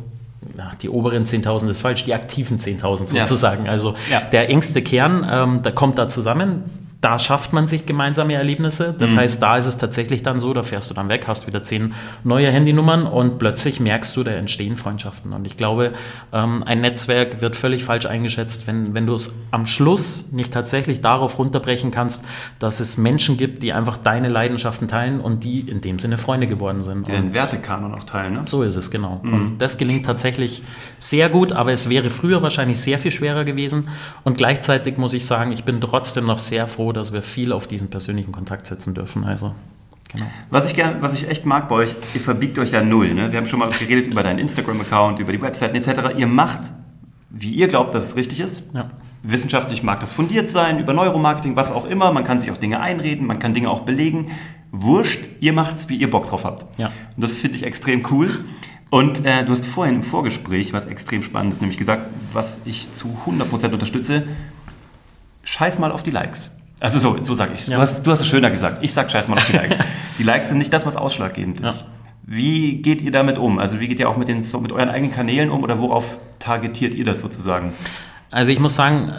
die 0.81 0.89
oberen 0.89 1.25
10.000 1.25 1.69
ist 1.69 1.81
falsch, 1.81 2.05
die 2.05 2.13
aktiven 2.13 2.57
10.000 2.57 3.09
sozusagen. 3.09 3.65
Ja. 3.65 3.71
Also 3.71 3.95
ja. 4.09 4.21
der 4.21 4.49
engste 4.49 4.81
Kern, 4.81 5.27
ähm, 5.29 5.61
der 5.61 5.73
kommt 5.73 5.97
da 5.97 6.07
zusammen 6.07 6.80
da 7.01 7.17
schafft 7.17 7.51
man 7.51 7.65
sich 7.65 7.87
gemeinsame 7.87 8.35
Erlebnisse. 8.35 8.95
Das 8.97 9.13
mhm. 9.13 9.17
heißt, 9.17 9.41
da 9.41 9.57
ist 9.57 9.65
es 9.65 9.77
tatsächlich 9.77 10.21
dann 10.21 10.39
so, 10.39 10.53
da 10.53 10.61
fährst 10.61 10.91
du 10.91 10.93
dann 10.93 11.09
weg, 11.09 11.25
hast 11.27 11.47
wieder 11.47 11.63
zehn 11.63 11.95
neue 12.23 12.51
Handynummern 12.51 13.07
und 13.07 13.39
plötzlich 13.39 13.79
merkst 13.79 14.15
du, 14.15 14.23
da 14.23 14.31
entstehen 14.31 14.77
Freundschaften. 14.77 15.33
Und 15.33 15.47
ich 15.47 15.57
glaube, 15.57 15.93
ähm, 16.31 16.63
ein 16.63 16.81
Netzwerk 16.81 17.41
wird 17.41 17.55
völlig 17.55 17.83
falsch 17.83 18.05
eingeschätzt, 18.05 18.67
wenn, 18.67 18.93
wenn 18.93 19.07
du 19.07 19.15
es 19.15 19.39
am 19.49 19.65
Schluss 19.65 20.31
nicht 20.31 20.53
tatsächlich 20.53 21.01
darauf 21.01 21.39
runterbrechen 21.39 21.89
kannst, 21.89 22.23
dass 22.59 22.79
es 22.79 22.99
Menschen 22.99 23.35
gibt, 23.35 23.63
die 23.63 23.73
einfach 23.73 23.97
deine 23.97 24.29
Leidenschaften 24.29 24.87
teilen 24.87 25.21
und 25.21 25.43
die 25.43 25.61
in 25.61 25.81
dem 25.81 25.97
Sinne 25.97 26.19
Freunde 26.19 26.45
geworden 26.45 26.83
sind. 26.83 27.07
Die 27.07 27.11
den 27.13 27.33
Wertekanon 27.33 27.95
auch 27.95 28.03
teilen, 28.03 28.33
ne? 28.33 28.43
So 28.45 28.61
ist 28.61 28.75
es, 28.75 28.91
genau. 28.91 29.21
Mhm. 29.23 29.33
Und 29.33 29.57
das 29.57 29.79
gelingt 29.79 30.05
tatsächlich 30.05 30.61
sehr 30.99 31.29
gut, 31.29 31.51
aber 31.51 31.71
es 31.71 31.89
wäre 31.89 32.11
früher 32.11 32.43
wahrscheinlich 32.43 32.79
sehr 32.79 32.99
viel 32.99 33.11
schwerer 33.11 33.43
gewesen. 33.43 33.89
Und 34.23 34.37
gleichzeitig 34.37 34.97
muss 34.97 35.15
ich 35.15 35.25
sagen, 35.25 35.51
ich 35.51 35.63
bin 35.63 35.81
trotzdem 35.81 36.27
noch 36.27 36.37
sehr 36.37 36.67
froh, 36.67 36.90
dass 36.93 37.13
wir 37.13 37.21
viel 37.21 37.51
auf 37.51 37.67
diesen 37.67 37.89
persönlichen 37.89 38.31
Kontakt 38.31 38.67
setzen 38.67 38.93
dürfen. 38.93 39.23
Also, 39.23 39.53
genau. 40.11 40.25
Was 40.49 40.69
ich 40.69 40.75
gern, 40.75 41.01
was 41.01 41.13
ich 41.13 41.29
echt 41.29 41.45
mag 41.45 41.69
bei 41.69 41.75
euch, 41.75 41.95
ihr 42.13 42.21
verbiegt 42.21 42.57
euch 42.59 42.71
ja 42.71 42.81
null. 42.81 43.13
Ne? 43.13 43.31
Wir 43.31 43.37
haben 43.37 43.47
schon 43.47 43.59
mal 43.59 43.69
geredet 43.69 44.07
über 44.07 44.23
deinen 44.23 44.39
Instagram-Account, 44.39 45.19
über 45.19 45.31
die 45.31 45.41
Webseiten 45.41 45.75
etc. 45.75 46.17
Ihr 46.17 46.27
macht, 46.27 46.59
wie 47.29 47.51
ihr 47.51 47.67
glaubt, 47.67 47.93
dass 47.93 48.05
es 48.05 48.15
richtig 48.15 48.39
ist. 48.39 48.63
Ja. 48.73 48.91
Wissenschaftlich 49.23 49.83
mag 49.83 49.99
das 49.99 50.11
fundiert 50.11 50.49
sein, 50.49 50.79
über 50.79 50.93
Neuromarketing, 50.93 51.55
was 51.55 51.71
auch 51.71 51.85
immer. 51.85 52.11
Man 52.11 52.23
kann 52.23 52.39
sich 52.39 52.51
auch 52.51 52.57
Dinge 52.57 52.79
einreden, 52.79 53.27
man 53.27 53.39
kann 53.39 53.53
Dinge 53.53 53.69
auch 53.69 53.81
belegen. 53.81 54.31
Wurscht, 54.71 55.27
ihr 55.41 55.53
macht 55.53 55.75
es, 55.77 55.89
wie 55.89 55.97
ihr 55.97 56.09
Bock 56.09 56.25
drauf 56.25 56.43
habt. 56.43 56.79
Ja. 56.79 56.87
Und 57.15 57.23
das 57.23 57.33
finde 57.33 57.57
ich 57.57 57.63
extrem 57.63 58.03
cool. 58.09 58.45
Und 58.91 59.25
äh, 59.25 59.45
du 59.45 59.53
hast 59.53 59.65
vorhin 59.65 59.95
im 59.95 60.03
Vorgespräch 60.03 60.73
was 60.73 60.85
extrem 60.85 61.23
Spannendes, 61.23 61.61
nämlich 61.61 61.77
gesagt, 61.77 62.07
was 62.33 62.61
ich 62.65 62.91
zu 62.91 63.17
100% 63.25 63.71
unterstütze, 63.71 64.23
scheiß 65.43 65.79
mal 65.79 65.91
auf 65.93 66.03
die 66.03 66.11
Likes. 66.11 66.51
Also 66.81 66.99
so, 66.99 67.23
so 67.23 67.33
sage 67.35 67.53
ich 67.55 67.67
ja. 67.67 67.77
du, 67.77 67.81
hast, 67.81 68.05
du 68.05 68.11
hast 68.11 68.21
es 68.21 68.27
schöner 68.27 68.49
gesagt. 68.49 68.79
Ich 68.81 68.91
sage 68.91 69.09
scheiß 69.09 69.27
mal 69.27 69.37
auf 69.37 69.45
die 69.45 69.53
Likes. 69.53 69.77
die 70.19 70.23
Likes 70.23 70.49
sind 70.49 70.57
nicht 70.57 70.73
das, 70.73 70.85
was 70.85 70.95
ausschlaggebend 70.95 71.61
ist. 71.61 71.81
Ja. 71.81 71.87
Wie 72.23 72.81
geht 72.81 73.01
ihr 73.01 73.11
damit 73.11 73.37
um? 73.37 73.59
Also 73.59 73.79
wie 73.79 73.87
geht 73.87 73.99
ihr 73.99 74.09
auch 74.09 74.17
mit, 74.17 74.27
den, 74.27 74.43
mit 74.61 74.71
euren 74.71 74.89
eigenen 74.89 75.13
Kanälen 75.13 75.49
um 75.49 75.63
oder 75.63 75.79
worauf 75.79 76.17
targetiert 76.39 76.93
ihr 76.93 77.05
das 77.05 77.21
sozusagen? 77.21 77.73
Also 78.31 78.51
ich 78.51 78.59
muss 78.59 78.75
sagen, 78.75 79.13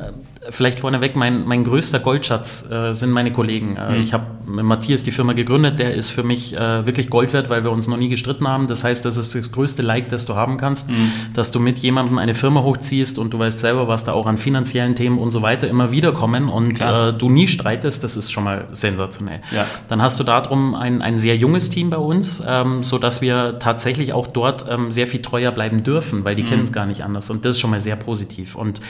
vielleicht 0.51 0.81
vorneweg, 0.81 1.15
mein, 1.15 1.45
mein 1.47 1.65
größter 1.65 2.01
Goldschatz 2.01 2.69
äh, 2.71 2.93
sind 2.95 3.11
meine 3.11 3.33
Kollegen. 3.33 3.77
Äh, 3.77 3.93
mhm. 3.93 4.03
Ich 4.03 4.13
habe 4.13 4.27
mit 4.45 4.65
Matthias 4.65 5.03
die 5.03 5.13
Firma 5.13 5.35
gegründet, 5.35 5.79
der 5.79 5.95
ist 5.95 6.11
für 6.11 6.25
mich 6.25 6.57
äh, 6.57 6.85
wirklich 6.85 7.11
Gold 7.11 7.33
wert, 7.33 7.49
weil 7.49 7.63
wir 7.63 7.71
uns 7.71 7.87
noch 7.87 7.97
nie 7.97 8.09
gestritten 8.09 8.49
haben. 8.49 8.67
Das 8.67 8.83
heißt, 8.83 9.05
das 9.05 9.17
ist 9.17 9.35
das 9.35 9.53
größte 9.53 9.83
Like, 9.83 10.09
das 10.09 10.27
du 10.27 10.35
haben 10.35 10.57
kannst, 10.57 10.91
mhm. 10.91 11.13
dass 11.35 11.53
du 11.53 11.61
mit 11.61 11.79
jemandem 11.79 12.19
eine 12.19 12.35
Firma 12.35 12.63
hochziehst 12.63 13.19
und 13.19 13.33
du 13.33 13.39
weißt 13.39 13.61
selber, 13.61 13.87
was 13.87 14.05
da 14.05 14.13
auch 14.13 14.27
an 14.27 14.37
finanziellen 14.37 14.97
Themen 14.97 15.19
und 15.19 15.31
so 15.31 15.43
weiter 15.43 15.69
immer 15.69 15.93
wieder 15.93 16.13
kommen 16.13 16.49
und 16.49 16.83
äh, 16.83 17.13
du 17.13 17.29
nie 17.29 17.47
streitest, 17.47 18.03
das 18.03 18.17
ist 18.17 18.33
schon 18.33 18.45
mal 18.45 18.67
sensationell. 18.73 19.43
Ja. 19.55 19.65
Dann 19.89 20.03
hast 20.03 20.19
du 20.19 20.25
darum 20.25 20.75
ein, 20.75 21.03
ein 21.03 21.19
sehr 21.19 21.37
junges 21.37 21.71
Team 21.71 21.91
bei 21.91 21.99
uns, 21.99 22.43
ähm, 22.47 22.83
sodass 22.83 23.23
wir 23.23 23.59
tatsächlich 23.61 24.13
auch 24.13 24.27
dort 24.27 24.67
ähm, 24.69 24.91
sehr 24.91 25.07
viel 25.07 25.23
treuer 25.23 25.53
bleiben 25.53 25.85
dürfen, 25.85 26.25
weil 26.25 26.35
die 26.35 26.43
mhm. 26.43 26.47
kennen 26.47 26.63
es 26.63 26.73
gar 26.73 26.87
nicht 26.87 27.05
anders 27.05 27.31
und 27.31 27.45
das 27.45 27.55
ist 27.55 27.61
schon 27.61 27.71
mal 27.71 27.81
sehr 27.81 27.97
positiv. 27.97 28.57
Und 28.57 28.81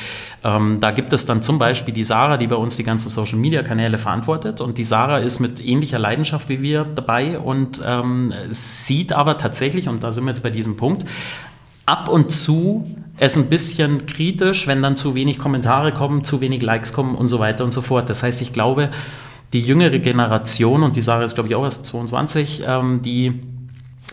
ähm, 0.45 0.79
da 0.81 0.93
gibt 0.93 1.13
es 1.13 1.27
dann 1.27 1.42
zum 1.43 1.59
Beispiel 1.59 1.93
die 1.93 2.05
Sarah, 2.05 2.37
die 2.37 2.47
bei 2.47 2.57
uns 2.57 2.77
die 2.77 2.85
ganzen 2.85 3.09
Social 3.09 3.39
Media 3.39 3.63
Kanäle 3.63 3.99
verantwortet. 3.99 4.61
Und 4.61 4.79
die 4.79 4.85
Sarah 4.85 5.19
ist 5.19 5.41
mit 5.41 5.65
ähnlicher 5.65 5.99
Leidenschaft 5.99 6.49
wie 6.49 6.63
wir 6.63 6.85
dabei 6.85 7.39
und 7.39 7.83
ähm, 7.87 8.33
sieht 8.51 9.13
aber 9.13 9.37
tatsächlich, 9.37 9.89
und 9.89 10.03
da 10.03 10.13
sind 10.13 10.25
wir 10.25 10.31
jetzt 10.31 10.43
bei 10.43 10.51
diesem 10.51 10.77
Punkt, 10.77 11.05
ab 11.87 12.09
und 12.09 12.33
zu 12.33 12.87
es 13.19 13.37
ein 13.37 13.49
bisschen 13.49 14.07
kritisch, 14.07 14.67
wenn 14.67 14.83
dann 14.83 14.97
zu 14.97 15.15
wenig 15.15 15.39
Kommentare 15.39 15.93
kommen, 15.93 16.25
zu 16.25 16.41
wenig 16.41 16.63
Likes 16.63 16.93
kommen 16.93 17.15
und 17.15 17.29
so 17.29 17.39
weiter 17.39 17.65
und 17.65 17.73
so 17.73 17.83
fort. 17.83 18.09
Das 18.09 18.23
heißt, 18.23 18.41
ich 18.43 18.53
glaube, 18.53 18.91
die 19.53 19.61
jüngere 19.61 19.99
Generation, 19.99 20.83
und 20.83 20.97
die 20.97 21.03
Sarah 21.03 21.25
ist, 21.25 21.35
glaube 21.35 21.49
ich, 21.49 21.55
auch 21.55 21.65
erst 21.65 21.87
22, 21.87 22.63
ähm, 22.67 23.03
die 23.03 23.41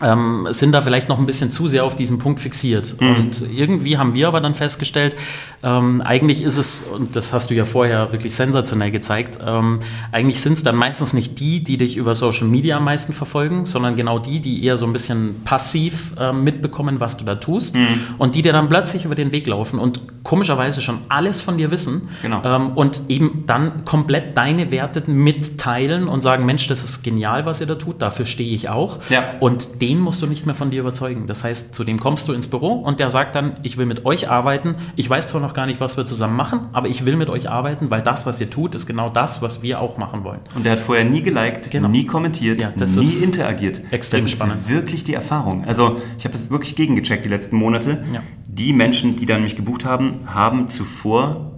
ähm, 0.02 0.48
sind 0.50 0.72
da 0.72 0.80
vielleicht 0.80 1.08
noch 1.08 1.18
ein 1.18 1.26
bisschen 1.26 1.52
zu 1.52 1.68
sehr 1.68 1.84
auf 1.84 1.96
diesen 1.96 2.18
Punkt 2.18 2.40
fixiert. 2.40 3.00
Mhm. 3.00 3.16
Und 3.16 3.44
irgendwie 3.54 3.98
haben 3.98 4.14
wir 4.14 4.28
aber 4.28 4.40
dann 4.40 4.54
festgestellt, 4.54 5.16
ähm, 5.62 6.00
eigentlich 6.00 6.42
ist 6.42 6.56
es, 6.56 6.82
und 6.82 7.16
das 7.16 7.32
hast 7.32 7.50
du 7.50 7.54
ja 7.54 7.64
vorher 7.64 8.12
wirklich 8.12 8.34
sensationell 8.34 8.90
gezeigt, 8.90 9.38
ähm, 9.46 9.80
eigentlich 10.12 10.40
sind 10.40 10.54
es 10.54 10.62
dann 10.62 10.76
meistens 10.76 11.12
nicht 11.12 11.38
die, 11.38 11.62
die 11.62 11.76
dich 11.76 11.96
über 11.96 12.14
Social 12.14 12.46
Media 12.46 12.78
am 12.78 12.84
meisten 12.84 13.12
verfolgen, 13.12 13.66
sondern 13.66 13.96
genau 13.96 14.18
die, 14.18 14.40
die 14.40 14.64
eher 14.64 14.76
so 14.76 14.86
ein 14.86 14.92
bisschen 14.92 15.42
passiv 15.44 16.12
äh, 16.18 16.32
mitbekommen, 16.32 17.00
was 17.00 17.16
du 17.16 17.24
da 17.24 17.34
tust 17.34 17.74
mhm. 17.74 17.98
und 18.18 18.34
die 18.34 18.42
dir 18.42 18.52
dann 18.52 18.68
plötzlich 18.68 19.04
über 19.04 19.14
den 19.14 19.32
Weg 19.32 19.46
laufen 19.46 19.78
und 19.78 20.00
komischerweise 20.22 20.82
schon 20.82 20.98
alles 21.08 21.42
von 21.42 21.58
dir 21.58 21.70
wissen 21.70 22.08
genau. 22.22 22.42
ähm, 22.44 22.72
und 22.74 23.02
eben 23.08 23.44
dann 23.46 23.84
komplett 23.84 24.36
deine 24.36 24.70
Werte 24.70 25.10
mitteilen 25.10 26.08
und 26.08 26.22
sagen, 26.22 26.46
Mensch, 26.46 26.68
das 26.68 26.84
ist 26.84 27.02
genial, 27.02 27.46
was 27.46 27.60
ihr 27.60 27.66
da 27.66 27.74
tut, 27.74 28.00
dafür 28.00 28.26
stehe 28.26 28.54
ich 28.54 28.68
auch. 28.68 28.98
Ja. 29.08 29.24
Und 29.40 29.82
den 29.82 29.89
musst 29.98 30.22
du 30.22 30.26
nicht 30.26 30.46
mehr 30.46 30.54
von 30.54 30.70
dir 30.70 30.80
überzeugen. 30.80 31.26
Das 31.26 31.42
heißt, 31.42 31.74
zu 31.74 31.84
dem 31.84 31.98
kommst 31.98 32.28
du 32.28 32.32
ins 32.32 32.46
Büro 32.46 32.72
und 32.72 33.00
der 33.00 33.10
sagt 33.10 33.34
dann, 33.34 33.56
ich 33.62 33.76
will 33.76 33.86
mit 33.86 34.04
euch 34.04 34.28
arbeiten. 34.28 34.76
Ich 34.96 35.08
weiß 35.08 35.28
zwar 35.28 35.40
noch 35.40 35.54
gar 35.54 35.66
nicht, 35.66 35.80
was 35.80 35.96
wir 35.96 36.06
zusammen 36.06 36.36
machen, 36.36 36.68
aber 36.72 36.88
ich 36.88 37.06
will 37.06 37.16
mit 37.16 37.30
euch 37.30 37.50
arbeiten, 37.50 37.90
weil 37.90 38.02
das, 38.02 38.26
was 38.26 38.40
ihr 38.40 38.50
tut, 38.50 38.74
ist 38.74 38.86
genau 38.86 39.08
das, 39.08 39.42
was 39.42 39.62
wir 39.62 39.80
auch 39.80 39.96
machen 39.96 40.22
wollen. 40.24 40.40
Und 40.54 40.64
der 40.64 40.72
hat 40.72 40.80
vorher 40.80 41.04
nie 41.04 41.22
geliked, 41.22 41.70
genau. 41.70 41.88
nie 41.88 42.06
kommentiert, 42.06 42.60
ja, 42.60 42.72
nie 42.76 43.24
interagiert. 43.24 43.80
Extrem 43.90 44.22
das 44.22 44.30
spannend. 44.30 44.62
Ist 44.62 44.68
wirklich 44.68 45.04
die 45.04 45.14
Erfahrung. 45.14 45.64
Also 45.64 46.00
ich 46.18 46.24
habe 46.24 46.32
das 46.32 46.50
wirklich 46.50 46.76
gegengecheckt 46.76 47.24
die 47.24 47.30
letzten 47.30 47.56
Monate. 47.56 48.04
Ja. 48.12 48.20
Die 48.46 48.72
Menschen, 48.72 49.16
die 49.16 49.26
dann 49.26 49.42
mich 49.42 49.56
gebucht 49.56 49.84
haben, 49.84 50.20
haben 50.26 50.68
zuvor, 50.68 51.52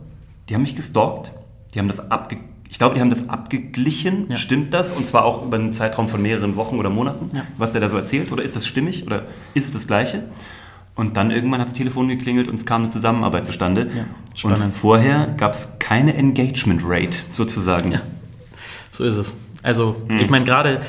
die 0.49 0.55
haben 0.55 0.63
mich 0.63 0.77
gestalkt, 0.77 1.33
die 1.75 1.79
haben 1.79 1.89
das 1.89 2.11
abgegeben 2.11 2.52
ich 2.73 2.79
glaube, 2.79 2.95
die 2.95 3.03
haben 3.03 3.11
das 3.11 3.29
abgeglichen. 3.29 4.31
Ja. 4.31 4.37
Stimmt 4.37 4.73
das? 4.73 4.95
Und 4.95 5.07
zwar 5.07 5.27
auch 5.27 5.45
über 5.45 5.59
einen 5.59 5.75
Zeitraum 5.75 6.09
von 6.09 6.23
mehreren 6.23 6.57
Wochen 6.57 6.79
oder 6.79 6.89
Monaten, 6.89 7.31
ja. 7.37 7.43
was 7.59 7.73
der 7.73 7.83
da 7.83 7.91
so 7.91 7.99
erzählt? 7.99 8.33
Oder 8.33 8.43
ist 8.43 8.57
das 8.57 8.67
stimmig? 8.67 9.07
Oder 9.07 9.27
ist 9.53 9.67
es 9.67 9.73
das 9.73 9.87
Gleiche? 9.87 10.25
Und 10.95 11.19
dann 11.19 11.31
irgendwann 11.31 11.61
hat 11.61 11.69
das 11.69 11.75
Telefon 11.75 12.09
geklingelt 12.09 12.49
und 12.49 12.55
es 12.55 12.65
kam 12.65 12.81
eine 12.81 12.91
Zusammenarbeit 12.91 13.45
zustande. 13.45 13.89
Ja, 13.95 14.05
und 14.05 14.39
spannend. 14.39 14.75
vorher 14.75 15.35
gab 15.37 15.53
es 15.53 15.79
keine 15.81 16.15
Engagement 16.15 16.81
Rate 16.83 17.19
sozusagen. 17.31 17.93
Ja, 17.93 18.01
so 18.91 19.05
ist 19.05 19.19
es. 19.19 19.39
Also, 19.63 19.97
ich 20.19 20.31
meine, 20.31 20.47
gerade 20.47 20.81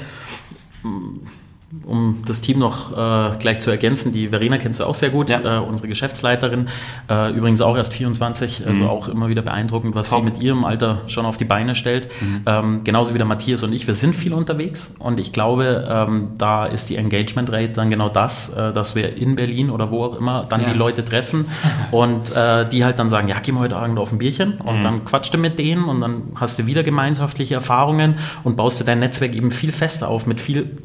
um 1.85 2.23
das 2.25 2.41
Team 2.41 2.59
noch 2.59 2.91
äh, 2.91 3.35
gleich 3.39 3.59
zu 3.59 3.69
ergänzen, 3.71 4.13
die 4.13 4.29
Verena 4.29 4.57
kennst 4.57 4.79
du 4.79 4.85
auch 4.85 4.93
sehr 4.93 5.09
gut, 5.09 5.29
Ja. 5.29 5.57
äh, 5.57 5.59
unsere 5.59 5.87
Geschäftsleiterin, 5.87 6.67
äh, 7.09 7.31
übrigens 7.33 7.61
auch 7.61 7.75
erst 7.75 7.93
24, 7.93 8.65
also 8.65 8.87
auch 8.87 9.07
immer 9.07 9.27
wieder 9.29 9.41
beeindruckend, 9.41 9.95
was 9.95 10.09
Top. 10.09 10.19
sie 10.19 10.25
mit 10.25 10.39
ihrem 10.39 10.63
Alter 10.65 11.01
schon 11.07 11.25
auf 11.25 11.37
die 11.37 11.45
Beine 11.45 11.75
stellt. 11.75 12.07
Ähm, 12.45 12.83
genauso 12.83 13.13
wie 13.13 13.17
der 13.17 13.27
Matthias 13.27 13.63
und 13.63 13.73
ich, 13.73 13.87
wir 13.87 13.93
sind 13.93 14.15
viel 14.15 14.33
unterwegs 14.33 14.95
und 14.99 15.19
ich 15.19 15.31
glaube, 15.33 15.85
ähm, 15.89 16.29
da 16.37 16.65
ist 16.65 16.89
die 16.89 16.95
Engagement 16.95 17.51
Rate 17.51 17.73
dann 17.73 17.89
genau 17.89 18.09
das, 18.09 18.49
äh, 18.53 18.71
dass 18.73 18.95
wir 18.95 19.17
in 19.17 19.35
Berlin 19.35 19.69
oder 19.69 19.91
wo 19.91 20.03
auch 20.05 20.15
immer 20.17 20.45
dann 20.47 20.61
Ja. 20.61 20.69
die 20.71 20.77
Leute 20.77 21.03
treffen 21.03 21.45
und 21.91 22.35
äh, 22.35 22.67
die 22.69 22.85
halt 22.85 22.99
dann 22.99 23.09
sagen, 23.09 23.27
ja, 23.27 23.39
gehen 23.39 23.55
wir 23.55 23.61
heute 23.61 23.75
Abend 23.75 23.99
auf 23.99 24.11
ein 24.11 24.17
Bierchen 24.19 24.59
und 24.61 24.83
dann 24.83 25.03
quatscht 25.05 25.33
du 25.33 25.37
mit 25.37 25.59
denen 25.59 25.85
und 25.85 25.99
dann 26.01 26.23
hast 26.35 26.59
du 26.59 26.65
wieder 26.65 26.83
gemeinschaftliche 26.83 27.55
Erfahrungen 27.55 28.15
und 28.43 28.55
baust 28.57 28.79
du 28.79 28.83
dein 28.83 28.99
Netzwerk 28.99 29.33
eben 29.35 29.51
viel 29.51 29.71
fester 29.71 30.07
auf 30.07 30.25
mit 30.25 30.39
viel 30.39 30.77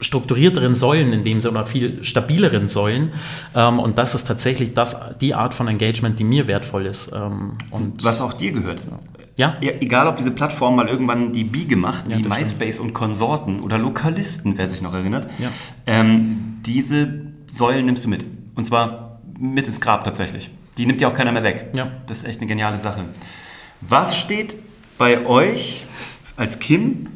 strukturierteren 0.00 0.74
Säulen 0.74 1.12
in 1.12 1.22
dem 1.22 1.40
Sinne 1.40 1.58
oder 1.58 1.66
viel 1.66 2.02
stabileren 2.04 2.68
Säulen. 2.68 3.12
Ähm, 3.54 3.78
und 3.78 3.98
das 3.98 4.14
ist 4.14 4.24
tatsächlich 4.24 4.74
das, 4.74 5.16
die 5.20 5.34
Art 5.34 5.54
von 5.54 5.68
Engagement, 5.68 6.18
die 6.18 6.24
mir 6.24 6.46
wertvoll 6.46 6.86
ist. 6.86 7.12
Ähm, 7.14 7.52
und 7.70 8.04
Was 8.04 8.20
auch 8.20 8.34
dir 8.34 8.52
gehört. 8.52 8.84
ja, 9.36 9.56
Ja, 9.60 9.72
egal, 9.80 10.06
ob 10.06 10.16
diese 10.18 10.30
Plattform 10.32 10.76
mal 10.76 10.88
irgendwann 10.88 11.32
die 11.32 11.44
Biege 11.44 11.76
macht, 11.76 12.04
Ja, 12.10 12.18
wie 12.18 12.28
MySpace 12.28 12.78
und 12.80 12.92
Konsorten 12.92 13.60
oder 13.60 13.78
Lokalisten, 13.78 14.58
wer 14.58 14.68
sich 14.68 14.82
noch 14.82 14.92
erinnert, 14.94 15.28
Ja. 15.38 15.48
ähm, 15.86 16.58
diese 16.66 17.08
Säulen 17.48 17.86
nimmst 17.86 18.04
du 18.04 18.08
mit. 18.08 18.24
Und 18.54 18.66
zwar 18.66 19.20
mit 19.38 19.66
ins 19.66 19.80
Grab 19.80 20.04
tatsächlich. 20.04 20.50
Die 20.76 20.84
nimmt 20.84 21.00
dir 21.00 21.08
auch 21.08 21.14
keiner 21.14 21.32
mehr 21.32 21.42
weg. 21.42 21.70
Ja. 21.76 21.88
Das 22.06 22.18
ist 22.18 22.24
echt 22.24 22.40
eine 22.40 22.46
geniale 22.48 22.78
Sache. 22.78 23.04
Was 23.80 24.18
steht 24.18 24.56
bei 24.98 25.24
euch 25.26 25.84
als 26.36 26.58
Kim 26.58 27.06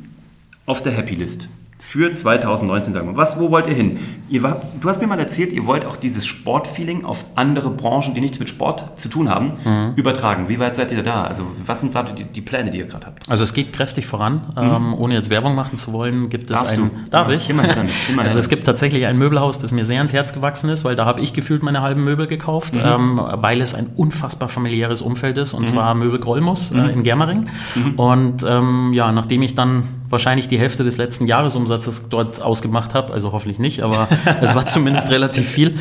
auf 0.66 0.82
der 0.82 0.92
Happy 0.92 1.14
List? 1.14 1.48
Für 1.82 2.12
2019, 2.14 2.92
sagen 2.92 3.08
wir. 3.08 3.16
Was, 3.16 3.40
wo 3.40 3.50
wollt 3.50 3.66
ihr 3.66 3.74
hin? 3.74 3.98
Ihr 4.28 4.42
war, 4.42 4.60
du 4.80 4.88
hast 4.88 5.00
mir 5.00 5.06
mal 5.08 5.18
erzählt, 5.18 5.52
ihr 5.52 5.66
wollt 5.66 5.84
auch 5.86 5.96
dieses 5.96 6.24
Sportfeeling 6.26 7.04
auf 7.04 7.24
andere 7.34 7.70
Branchen, 7.70 8.14
die 8.14 8.20
nichts 8.20 8.38
mit 8.38 8.48
Sport 8.48 8.84
zu 9.00 9.08
tun 9.08 9.28
haben, 9.28 9.52
Mhm. 9.64 9.92
übertragen. 9.96 10.48
Wie 10.48 10.58
weit 10.60 10.76
seid 10.76 10.92
ihr 10.92 11.02
da? 11.02 11.24
Also, 11.24 11.44
was 11.66 11.80
sind 11.80 11.94
die, 12.16 12.24
die 12.24 12.40
Pläne, 12.42 12.70
die 12.70 12.78
ihr 12.78 12.84
gerade 12.86 13.06
habt? 13.06 13.28
Also 13.28 13.42
es 13.44 13.54
geht 13.54 13.72
kräftig 13.72 14.06
voran. 14.06 14.42
Ähm, 14.56 14.94
ohne 14.94 15.14
jetzt 15.14 15.30
Werbung 15.30 15.54
machen 15.54 15.78
zu 15.78 15.92
wollen, 15.92 16.28
gibt 16.28 16.50
es 16.50 16.60
Darfst 16.60 16.78
ein... 16.78 16.90
du. 16.90 17.10
Darf 17.10 17.28
Ja, 17.28 17.34
ich? 17.34 17.46
hin, 17.46 17.56
geh 18.06 18.12
mal 18.14 18.22
also 18.24 18.38
es 18.38 18.48
gibt 18.48 18.64
tatsächlich 18.64 19.06
ein 19.06 19.16
Möbelhaus, 19.18 19.58
das 19.58 19.72
mir 19.72 19.84
sehr 19.84 19.98
ans 19.98 20.12
Herz 20.12 20.32
gewachsen 20.34 20.68
ist, 20.70 20.84
weil 20.84 20.96
da 20.96 21.06
habe 21.06 21.20
ich 21.22 21.32
gefühlt 21.32 21.62
meine 21.62 21.80
halben 21.80 22.04
Möbel 22.04 22.26
gekauft, 22.26 22.76
Mhm. 22.76 22.82
ähm, 22.84 23.20
weil 23.36 23.60
es 23.60 23.74
ein 23.74 23.86
unfassbar 23.96 24.48
familiäres 24.48 25.02
Umfeld 25.02 25.38
ist, 25.38 25.54
und 25.54 25.66
zwar 25.66 25.94
Möbel 25.94 26.20
Grollmus 26.20 26.70
Mhm. 26.72 26.80
äh, 26.80 26.92
in 26.92 27.02
Germering. 27.02 27.46
Und 27.96 28.44
ähm, 28.48 28.92
ja, 28.92 29.10
nachdem 29.12 29.42
ich 29.42 29.54
dann 29.54 29.84
wahrscheinlich 30.08 30.48
die 30.48 30.58
Hälfte 30.58 30.82
des 30.84 30.96
letzten 30.96 31.26
Jahresumsatzes 31.70 32.08
dort 32.08 32.42
ausgemacht 32.42 32.94
habe, 32.94 33.12
also 33.12 33.32
hoffentlich 33.32 33.58
nicht, 33.58 33.82
aber 33.82 34.08
es 34.40 34.54
war 34.54 34.66
zumindest 34.66 35.10
relativ 35.10 35.48
viel, 35.48 35.78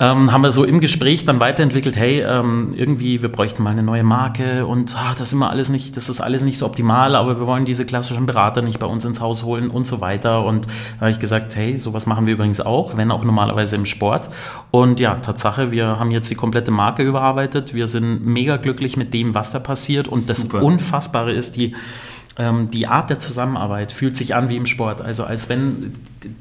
ähm, 0.00 0.32
haben 0.32 0.42
wir 0.42 0.50
so 0.50 0.64
im 0.64 0.80
Gespräch 0.80 1.24
dann 1.24 1.40
weiterentwickelt, 1.40 1.96
hey, 1.96 2.22
ähm, 2.22 2.72
irgendwie, 2.74 3.22
wir 3.22 3.30
bräuchten 3.30 3.62
mal 3.62 3.70
eine 3.70 3.82
neue 3.82 4.02
Marke 4.02 4.66
und 4.66 4.96
ah, 4.96 5.12
das 5.18 5.28
ist 5.28 5.32
immer 5.34 5.50
alles 5.50 5.68
nicht, 5.68 5.96
das 5.96 6.08
ist 6.08 6.20
alles 6.20 6.42
nicht 6.42 6.58
so 6.58 6.66
optimal, 6.66 7.14
aber 7.14 7.38
wir 7.38 7.46
wollen 7.46 7.64
diese 7.64 7.84
klassischen 7.84 8.26
Berater 8.26 8.62
nicht 8.62 8.78
bei 8.78 8.86
uns 8.86 9.04
ins 9.04 9.20
Haus 9.20 9.44
holen 9.44 9.70
und 9.70 9.86
so 9.86 10.00
weiter. 10.00 10.44
Und 10.44 10.66
da 10.66 11.02
habe 11.02 11.10
ich 11.10 11.18
gesagt, 11.18 11.54
hey, 11.56 11.76
sowas 11.76 12.06
machen 12.06 12.26
wir 12.26 12.34
übrigens 12.34 12.60
auch, 12.60 12.96
wenn 12.96 13.10
auch 13.10 13.24
normalerweise 13.24 13.76
im 13.76 13.84
Sport. 13.84 14.28
Und 14.70 15.00
ja, 15.00 15.14
Tatsache, 15.14 15.70
wir 15.70 15.98
haben 15.98 16.10
jetzt 16.10 16.30
die 16.30 16.34
komplette 16.34 16.70
Marke 16.70 17.02
überarbeitet. 17.02 17.74
Wir 17.74 17.86
sind 17.86 18.24
mega 18.24 18.56
glücklich 18.56 18.96
mit 18.96 19.12
dem, 19.14 19.34
was 19.34 19.50
da 19.50 19.58
passiert. 19.58 20.08
Und 20.08 20.28
das 20.28 20.42
Super. 20.42 20.62
Unfassbare 20.62 21.32
ist, 21.32 21.56
die 21.56 21.74
die 22.38 22.86
Art 22.86 23.10
der 23.10 23.18
Zusammenarbeit 23.18 23.92
fühlt 23.92 24.16
sich 24.16 24.34
an 24.34 24.48
wie 24.48 24.56
im 24.56 24.64
Sport. 24.66 25.02
Also 25.02 25.24
als 25.24 25.48
wenn, 25.50 25.92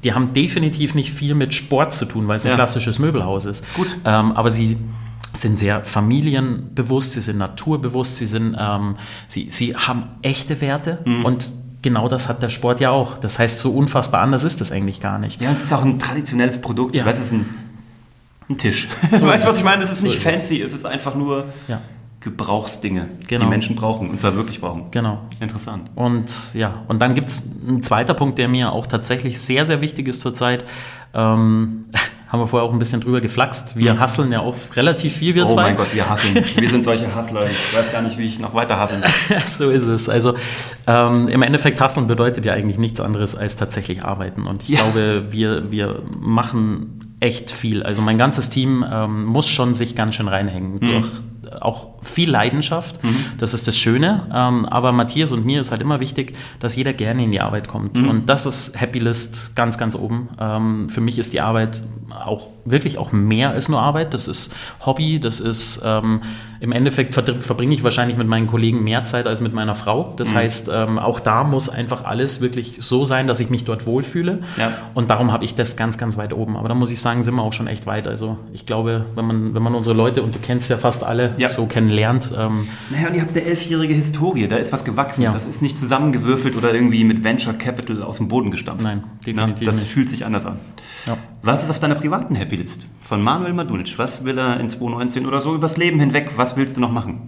die 0.04 0.14
haben 0.14 0.32
definitiv 0.34 0.96
nicht 0.96 1.12
viel 1.12 1.36
mit 1.36 1.54
Sport 1.54 1.94
zu 1.94 2.06
tun, 2.06 2.28
weil 2.30 2.38
es 2.38 2.46
ein 2.46 2.50
Ja. 2.52 2.56
klassisches 2.56 2.98
Möbelhaus 2.98 3.46
ist. 3.46 3.66
Gut. 3.76 3.88
Ähm, 4.06 4.32
aber 4.32 4.50
sie 4.50 4.78
sind 5.34 5.60
sehr 5.60 5.84
familienbewusst, 5.84 7.14
sie 7.14 7.22
sind 7.22 7.38
naturbewusst, 7.38 8.18
sie 8.18 8.26
sind, 8.26 8.56
ähm, 8.58 8.96
sie, 9.28 9.50
sie 9.50 9.76
haben 9.76 10.04
echte 10.22 10.60
Werte 10.62 11.00
Mhm. 11.06 11.26
und 11.26 11.52
genau 11.82 12.08
das 12.08 12.30
hat 12.30 12.42
der 12.42 12.50
Sport 12.50 12.80
ja 12.80 12.92
auch. 12.92 13.18
Das 13.18 13.40
heißt, 13.40 13.60
so 13.60 13.72
unfassbar 13.72 14.22
anders 14.22 14.44
ist 14.44 14.62
das 14.62 14.72
eigentlich 14.72 15.00
gar 15.02 15.20
nicht. 15.20 15.42
Ja, 15.42 15.52
es 15.52 15.64
ist 15.64 15.74
auch 15.74 15.84
ein 15.84 16.00
traditionelles 16.00 16.62
Produkt. 16.62 16.96
Ja. 16.96 17.06
Weißt 17.06 17.20
du, 17.20 17.24
es 17.24 17.32
ist 17.32 17.38
ein, 17.38 17.46
ein 18.50 18.58
Tisch. 18.58 18.88
weißt 19.12 19.44
du, 19.44 19.50
was 19.50 19.58
ich 19.58 19.64
meine? 19.64 19.84
Es 19.84 19.90
ist 19.90 20.00
So 20.02 20.08
nicht 20.08 20.18
ist 20.18 20.26
es. 20.26 20.32
fancy, 20.40 20.62
es 20.62 20.74
ist 20.74 20.86
einfach 20.86 21.16
nur 21.16 21.46
Ja, 21.68 21.82
Gebrauchsdinge, 22.22 23.08
Genau. 23.28 23.44
die 23.44 23.50
Menschen 23.50 23.76
brauchen. 23.76 24.10
Und 24.10 24.20
zwar 24.22 24.36
wirklich 24.36 24.62
brauchen. 24.62 24.86
genau. 24.92 25.20
Interessant. 25.40 25.90
Und 25.96 26.54
ja, 26.54 26.84
und 26.88 27.02
dann 27.02 27.14
gibt 27.16 27.30
es 27.30 27.50
einen 27.68 27.84
zweiter 27.84 28.14
Punkt, 28.14 28.38
der 28.38 28.48
mir 28.48 28.72
auch 28.72 28.88
tatsächlich 28.88 29.40
sehr, 29.40 29.66
sehr 29.66 29.82
wichtig 29.82 30.08
ist 30.08 30.22
zurzeit. 30.22 30.64
Ähm, 31.14 31.86
haben 32.30 32.40
wir 32.40 32.48
vorher 32.48 32.66
auch 32.70 32.72
ein 32.72 32.80
bisschen 32.80 33.02
drüber 33.02 33.20
geflaxt. 33.20 33.76
Wir 33.76 34.00
hasseln 34.00 34.32
ja 34.32 34.40
auch 34.40 34.56
relativ 34.78 35.18
viel, 35.18 35.36
wir 35.36 35.44
Mhm. 35.44 35.50
Oh 35.50 35.54
zwei. 35.54 35.62
mein 35.64 35.76
Gott, 35.76 35.94
wir 35.94 36.08
hassen. 36.10 36.34
Wir 36.56 36.70
sind 36.70 36.86
solche 36.86 37.14
Hustler. 37.16 37.48
Ich 37.48 37.76
weiß 37.76 37.92
gar 37.92 38.02
nicht, 38.02 38.18
wie 38.18 38.24
ich 38.24 38.40
noch 38.40 38.54
weiter 38.54 38.78
hasseln 38.78 39.04
so 39.46 39.70
ist 39.70 39.88
es. 39.88 40.08
Also 40.08 40.36
ähm, 40.88 41.28
im 41.28 41.42
Endeffekt 41.42 41.82
Hasseln 41.82 42.08
bedeutet 42.08 42.46
ja 42.46 42.54
eigentlich 42.54 42.78
nichts 42.78 43.02
anderes 43.02 43.36
als 43.36 43.58
tatsächlich 43.58 44.06
arbeiten. 44.06 44.48
Und 44.48 44.64
ich 44.64 44.70
Ja. 44.70 44.76
glaube, 44.84 45.26
wir, 45.32 45.72
wir 45.72 46.04
machen 46.22 47.02
echt 47.20 47.52
viel. 47.52 47.84
Also 47.84 48.02
mein 48.02 48.18
ganzes 48.18 48.50
Team 48.50 48.86
ähm, 48.90 49.26
muss 49.26 49.50
schon 49.50 49.74
sich 49.74 49.96
ganz 49.96 50.16
schön 50.16 50.30
reinhängen. 50.30 50.80
Durch 50.80 51.06
auch 51.60 51.90
viel 52.02 52.30
Leidenschaft. 52.30 53.00
Das 53.38 53.54
ist 53.54 53.68
das 53.68 53.78
Schöne. 53.78 54.28
Ähm, 54.34 54.66
aber 54.66 54.92
Matthias 54.92 55.32
und 55.32 55.46
mir 55.46 55.60
ist 55.60 55.72
halt 55.72 55.82
immer 55.82 56.00
wichtig, 56.00 56.34
dass 56.60 56.76
jeder 56.76 56.94
gerne 56.94 57.24
in 57.24 57.32
die 57.32 57.42
Arbeit 57.42 57.68
kommt. 57.68 57.98
Und 58.08 58.30
das 58.30 58.46
ist 58.46 58.80
Happy 58.80 59.00
List 59.00 59.56
ganz, 59.56 59.78
ganz 59.78 59.96
oben. 59.96 60.30
Ähm, 60.40 60.90
für 60.90 61.02
mich 61.02 61.20
ist 61.20 61.34
die 61.34 61.42
Arbeit 61.42 61.84
auch 62.12 62.48
wirklich 62.66 62.98
auch 62.98 63.12
mehr 63.12 63.50
als 63.52 63.70
nur 63.70 63.82
Arbeit. 63.82 64.14
Das 64.14 64.28
ist 64.28 64.54
Hobby, 64.86 65.20
das 65.20 65.40
ist 65.40 65.82
ähm, 65.86 66.22
im 66.60 66.72
Endeffekt 66.72 67.16
ver- 67.16 67.24
verbringe 67.40 67.74
ich 67.74 67.84
wahrscheinlich 67.84 68.18
mit 68.18 68.28
meinen 68.28 68.46
Kollegen 68.46 68.84
mehr 68.84 69.04
Zeit 69.04 69.26
als 69.26 69.42
mit 69.42 69.52
meiner 69.54 69.74
Frau. 69.74 70.14
Das 70.18 70.36
heißt, 70.36 70.70
ähm, 70.72 71.00
auch 71.00 71.20
da 71.20 71.44
muss 71.44 71.70
einfach 71.70 72.04
alles 72.06 72.40
wirklich 72.40 72.78
so 72.82 73.04
sein, 73.04 73.26
dass 73.26 73.40
ich 73.40 73.50
mich 73.50 73.66
dort 73.66 73.88
wohlfühle. 73.88 74.40
Ja. 74.58 74.72
Und 74.94 75.10
darum 75.10 75.32
habe 75.32 75.44
ich 75.44 75.56
das 75.56 75.76
ganz, 75.76 75.98
ganz 75.98 76.18
weit 76.18 76.34
oben. 76.34 76.56
Aber 76.58 76.70
da 76.70 76.76
muss 76.76 76.92
ich 76.92 77.00
sagen, 77.02 77.24
sind 77.24 77.34
wir 77.34 77.42
auch 77.42 77.54
schon 77.54 77.66
echt 77.68 77.88
weit. 77.88 78.08
Also 78.08 78.38
ich 78.54 78.68
glaube, 78.68 79.06
wenn 79.16 79.26
man, 79.26 79.54
wenn 79.56 79.64
man 79.64 79.74
unsere 79.74 79.96
Leute, 79.96 80.22
und 80.22 80.36
du 80.36 80.40
kennst 80.40 80.70
ja 80.70 80.78
fast 80.78 81.04
alle, 81.04 81.34
Ja. 81.38 81.48
so 81.48 81.66
kennenlernt, 81.66 82.32
ähm, 82.38 82.68
Naja, 82.92 83.08
und 83.08 83.16
ihr 83.16 83.22
habt 83.22 83.32
eine 83.36 83.44
elfjährige 83.44 83.96
Historie, 83.96 84.48
da 84.48 84.58
ist 84.58 84.72
was 84.72 84.86
gewachsen. 84.86 85.24
Ja. 85.24 85.32
Das 85.32 85.48
ist 85.48 85.64
nicht 85.64 85.80
zusammengewürfelt 85.80 86.56
oder 86.56 86.74
irgendwie 86.76 87.04
mit 87.04 87.24
Venture 87.24 87.54
Capital 87.54 88.04
aus 88.04 88.18
dem 88.18 88.28
Boden 88.28 88.52
gestampft. 88.52 88.84
Nein, 88.84 89.04
definitiv 89.26 89.66
das 89.66 89.80
nicht. 89.80 89.90
fühlt 89.90 90.10
sich 90.10 90.26
anders 90.26 90.46
an. 90.46 90.60
ja. 91.08 91.18
Was 91.44 91.64
ist 91.64 91.72
auf 91.72 91.80
deiner 91.80 91.96
privaten 92.02 92.34
Happy 92.34 92.56
List? 92.56 92.88
Von 93.02 93.22
Manuel 93.22 93.54
Madunic. 93.54 94.00
Was 94.00 94.26
will 94.26 94.40
er 94.40 94.60
in 94.60 94.72
2019 94.72 95.28
oder 95.28 95.40
so 95.44 95.54
übers 95.54 95.78
Leben 95.78 96.00
hinweg? 96.00 96.32
Was 96.36 96.58
willst 96.58 96.78
du 96.78 96.82
noch 96.82 96.92
machen? 96.92 97.28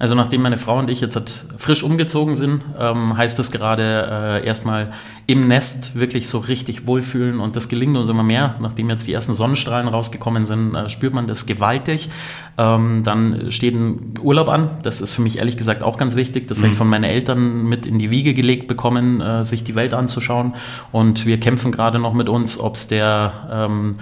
Also 0.00 0.14
nachdem 0.14 0.40
meine 0.40 0.56
Frau 0.56 0.78
und 0.78 0.88
ich 0.88 1.02
jetzt 1.02 1.14
halt 1.14 1.44
frisch 1.58 1.82
umgezogen 1.82 2.34
sind, 2.34 2.62
ähm, 2.78 3.18
heißt 3.18 3.38
es 3.38 3.52
gerade 3.52 4.40
äh, 4.42 4.46
erstmal 4.46 4.92
im 5.26 5.46
Nest 5.46 5.94
wirklich 5.94 6.26
so 6.26 6.38
richtig 6.38 6.86
wohlfühlen 6.86 7.38
und 7.38 7.54
das 7.54 7.68
gelingt 7.68 7.98
uns 7.98 8.08
immer 8.08 8.22
mehr. 8.22 8.56
Nachdem 8.60 8.88
jetzt 8.88 9.06
die 9.06 9.12
ersten 9.12 9.34
Sonnenstrahlen 9.34 9.88
rausgekommen 9.88 10.46
sind, 10.46 10.74
äh, 10.74 10.88
spürt 10.88 11.12
man 11.12 11.26
das 11.26 11.44
gewaltig. 11.44 12.08
Ähm, 12.56 13.02
dann 13.04 13.50
steht 13.50 13.74
ein 13.74 14.14
Urlaub 14.22 14.48
an. 14.48 14.70
Das 14.82 15.02
ist 15.02 15.12
für 15.12 15.20
mich 15.20 15.36
ehrlich 15.36 15.58
gesagt 15.58 15.82
auch 15.82 15.98
ganz 15.98 16.16
wichtig. 16.16 16.48
Das 16.48 16.60
habe 16.60 16.68
ich 16.68 16.74
von 16.74 16.88
meinen 16.88 17.04
Eltern 17.04 17.64
mit 17.64 17.84
in 17.84 17.98
die 17.98 18.10
Wiege 18.10 18.32
gelegt 18.32 18.68
bekommen, 18.68 19.20
äh, 19.20 19.44
sich 19.44 19.64
die 19.64 19.74
Welt 19.74 19.92
anzuschauen. 19.92 20.54
Und 20.92 21.26
wir 21.26 21.38
kämpfen 21.38 21.72
gerade 21.72 21.98
noch 21.98 22.14
mit 22.14 22.30
uns, 22.30 22.58
ob 22.58 22.76
es 22.76 22.88
der 22.88 23.68
ähm, 23.68 23.96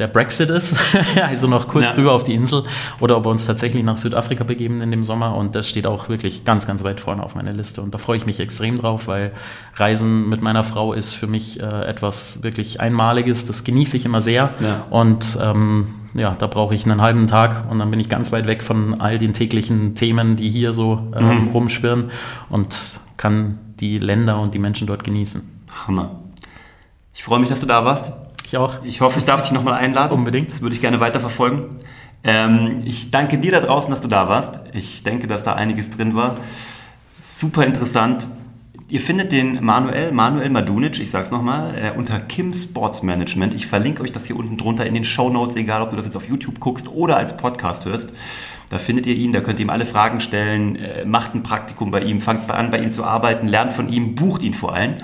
der 0.00 0.08
Brexit 0.08 0.50
ist, 0.50 0.74
also 1.22 1.46
noch 1.46 1.68
kurz 1.68 1.90
Ja. 1.90 1.96
rüber 1.96 2.12
auf 2.12 2.24
die 2.24 2.34
Insel, 2.34 2.64
oder 2.98 3.16
ob 3.16 3.26
wir 3.26 3.30
uns 3.30 3.46
tatsächlich 3.46 3.84
nach 3.84 3.96
Südafrika 3.96 4.42
begeben 4.42 4.80
in 4.82 4.90
dem 4.90 5.04
Sommer. 5.04 5.36
Und 5.36 5.54
das 5.54 5.68
steht 5.68 5.86
auch 5.86 6.08
wirklich 6.08 6.44
ganz, 6.44 6.66
ganz 6.66 6.82
weit 6.82 6.98
vorne 7.00 7.22
auf 7.22 7.34
meiner 7.36 7.52
Liste. 7.52 7.82
Und 7.82 7.94
da 7.94 7.98
freue 7.98 8.16
ich 8.16 8.26
mich 8.26 8.40
extrem 8.40 8.78
drauf, 8.78 9.06
weil 9.06 9.30
Reisen 9.76 10.28
mit 10.28 10.40
meiner 10.42 10.64
Frau 10.64 10.92
ist 10.92 11.14
für 11.14 11.26
mich 11.28 11.60
äh, 11.60 11.84
etwas 11.84 12.42
wirklich 12.42 12.80
Einmaliges. 12.80 13.44
Das 13.44 13.62
genieße 13.62 13.96
ich 13.96 14.04
immer 14.06 14.20
sehr. 14.20 14.50
Ja. 14.60 14.86
Und 14.90 15.38
ähm, 15.40 15.88
ja, 16.14 16.34
da 16.34 16.48
brauche 16.48 16.74
ich 16.74 16.84
einen 16.86 17.02
halben 17.02 17.28
Tag 17.28 17.70
und 17.70 17.78
dann 17.78 17.90
bin 17.90 18.00
ich 18.00 18.08
ganz 18.08 18.32
weit 18.32 18.48
weg 18.48 18.64
von 18.64 19.00
all 19.00 19.18
den 19.18 19.32
täglichen 19.34 19.94
Themen, 19.94 20.34
die 20.34 20.50
hier 20.50 20.72
so 20.72 21.06
ähm, 21.14 21.48
rumschwirren 21.54 22.10
und 22.48 22.98
kann 23.16 23.58
die 23.78 23.98
Länder 23.98 24.40
und 24.40 24.54
die 24.54 24.58
Menschen 24.58 24.86
dort 24.88 25.04
genießen. 25.04 25.42
Hammer. 25.86 26.16
Ich 27.14 27.22
freue 27.22 27.38
mich, 27.38 27.48
dass 27.50 27.60
du 27.60 27.66
da 27.66 27.84
warst. 27.84 28.12
Ich 28.50 28.56
auch. 28.56 28.82
Ich 28.82 29.00
hoffe, 29.00 29.20
ich 29.20 29.24
darf 29.24 29.42
dich 29.42 29.52
nochmal 29.52 29.74
einladen. 29.74 30.12
Unbedingt. 30.12 30.50
Das 30.50 30.60
würde 30.60 30.74
ich 30.74 30.80
gerne 30.80 30.98
weiterverfolgen. 30.98 31.66
Ähm, 32.24 32.82
ich 32.84 33.12
danke 33.12 33.38
dir 33.38 33.52
da 33.52 33.60
draußen, 33.60 33.92
dass 33.92 34.00
du 34.00 34.08
da 34.08 34.28
warst. 34.28 34.58
Ich 34.72 35.04
denke, 35.04 35.28
dass 35.28 35.44
da 35.44 35.52
einiges 35.52 35.90
drin 35.90 36.16
war. 36.16 36.34
Super 37.22 37.64
interessant. 37.64 38.26
Ihr 38.88 38.98
findet 38.98 39.30
den 39.30 39.64
Manuel, 39.64 40.10
Manuel 40.10 40.50
Madunic, 40.50 40.98
ich 40.98 41.12
sag's 41.12 41.30
nochmal, 41.30 41.72
äh, 41.80 41.96
unter 41.96 42.18
Kim 42.18 42.52
Sports 42.52 43.04
Management. 43.04 43.54
Ich 43.54 43.68
verlinke 43.68 44.02
euch 44.02 44.10
das 44.10 44.26
hier 44.26 44.34
unten 44.34 44.56
drunter 44.56 44.84
in 44.84 44.94
den 44.94 45.04
Show 45.04 45.30
Notes, 45.30 45.54
egal 45.54 45.82
ob 45.82 45.90
du 45.90 45.96
das 45.96 46.06
jetzt 46.06 46.16
auf 46.16 46.28
YouTube 46.28 46.58
guckst 46.58 46.88
oder 46.88 47.18
als 47.18 47.36
Podcast 47.36 47.84
hörst. 47.84 48.12
Da 48.68 48.80
findet 48.80 49.06
ihr 49.06 49.14
ihn, 49.14 49.32
da 49.32 49.42
könnt 49.42 49.60
ihr 49.60 49.66
ihm 49.66 49.70
alle 49.70 49.86
Fragen 49.86 50.18
stellen, 50.18 50.74
äh, 50.74 51.04
macht 51.04 51.36
ein 51.36 51.44
Praktikum 51.44 51.92
bei 51.92 52.00
ihm, 52.02 52.20
fangt 52.20 52.50
an, 52.50 52.72
bei 52.72 52.80
ihm 52.80 52.92
zu 52.92 53.04
arbeiten, 53.04 53.46
lernt 53.46 53.72
von 53.72 53.88
ihm, 53.88 54.16
bucht 54.16 54.42
ihn 54.42 54.54
vor 54.54 54.74
allem. 54.74 54.96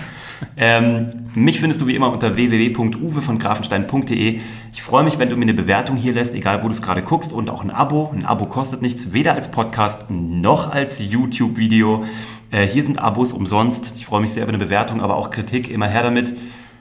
Ähm, 0.56 1.06
mich 1.34 1.60
findest 1.60 1.80
du 1.80 1.86
wie 1.86 1.94
immer 1.94 2.12
unter 2.12 2.36
www.uwe 2.36 3.22
von 3.22 3.38
grafenstein.de. 3.38 4.40
Ich 4.72 4.82
freue 4.82 5.04
mich, 5.04 5.18
wenn 5.18 5.28
du 5.28 5.36
mir 5.36 5.42
eine 5.42 5.54
Bewertung 5.54 5.96
hier 5.96 6.12
lässt, 6.12 6.34
egal 6.34 6.62
wo 6.62 6.68
du 6.68 6.74
es 6.74 6.82
gerade 6.82 7.02
guckst 7.02 7.32
und 7.32 7.50
auch 7.50 7.62
ein 7.62 7.70
Abo. 7.70 8.10
Ein 8.14 8.24
Abo 8.26 8.46
kostet 8.46 8.82
nichts, 8.82 9.12
weder 9.12 9.34
als 9.34 9.50
Podcast 9.50 10.10
noch 10.10 10.70
als 10.70 10.98
YouTube-Video. 10.98 12.04
Äh, 12.50 12.66
hier 12.66 12.84
sind 12.84 12.98
Abos 12.98 13.32
umsonst. 13.32 13.92
Ich 13.96 14.06
freue 14.06 14.20
mich 14.20 14.30
sehr 14.30 14.44
über 14.44 14.52
eine 14.52 14.62
Bewertung, 14.62 15.00
aber 15.00 15.16
auch 15.16 15.30
Kritik. 15.30 15.70
Immer 15.70 15.88
her 15.88 16.02
damit. 16.02 16.34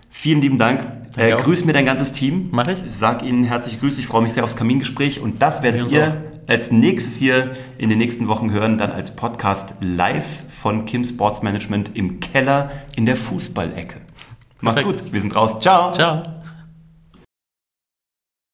Vielen 0.09 0.39
lieben 0.39 0.57
Dank. 0.57 0.91
Äh, 1.17 1.35
grüß 1.35 1.65
mir 1.65 1.73
dein 1.73 1.85
ganzes 1.85 2.11
Team. 2.11 2.49
Mach 2.51 2.67
ich. 2.67 2.81
Sag 2.89 3.23
Ihnen 3.23 3.43
herzliche 3.43 3.77
Grüße. 3.79 3.99
Ich 3.99 4.07
freue 4.07 4.21
mich 4.21 4.33
sehr 4.33 4.43
aufs 4.43 4.55
Kamingespräch. 4.55 5.19
Und 5.19 5.41
das 5.41 5.61
werdet 5.63 5.91
ihr 5.91 6.15
als 6.47 6.71
nächstes 6.71 7.15
hier 7.15 7.55
in 7.77 7.89
den 7.89 7.97
nächsten 7.97 8.27
Wochen 8.27 8.51
hören, 8.51 8.77
dann 8.77 8.91
als 8.91 9.15
Podcast 9.15 9.75
live 9.81 10.45
von 10.49 10.86
Kim 10.86 11.03
Sports 11.03 11.41
Management 11.41 11.95
im 11.95 12.19
Keller 12.19 12.71
in 12.95 13.05
der 13.05 13.15
Fußballecke. 13.15 14.01
Macht's 14.62 14.84
gut. 14.84 15.12
Wir 15.12 15.21
sind 15.21 15.36
raus. 15.36 15.60
Ciao. 15.60 15.91
Ciao. 15.91 16.34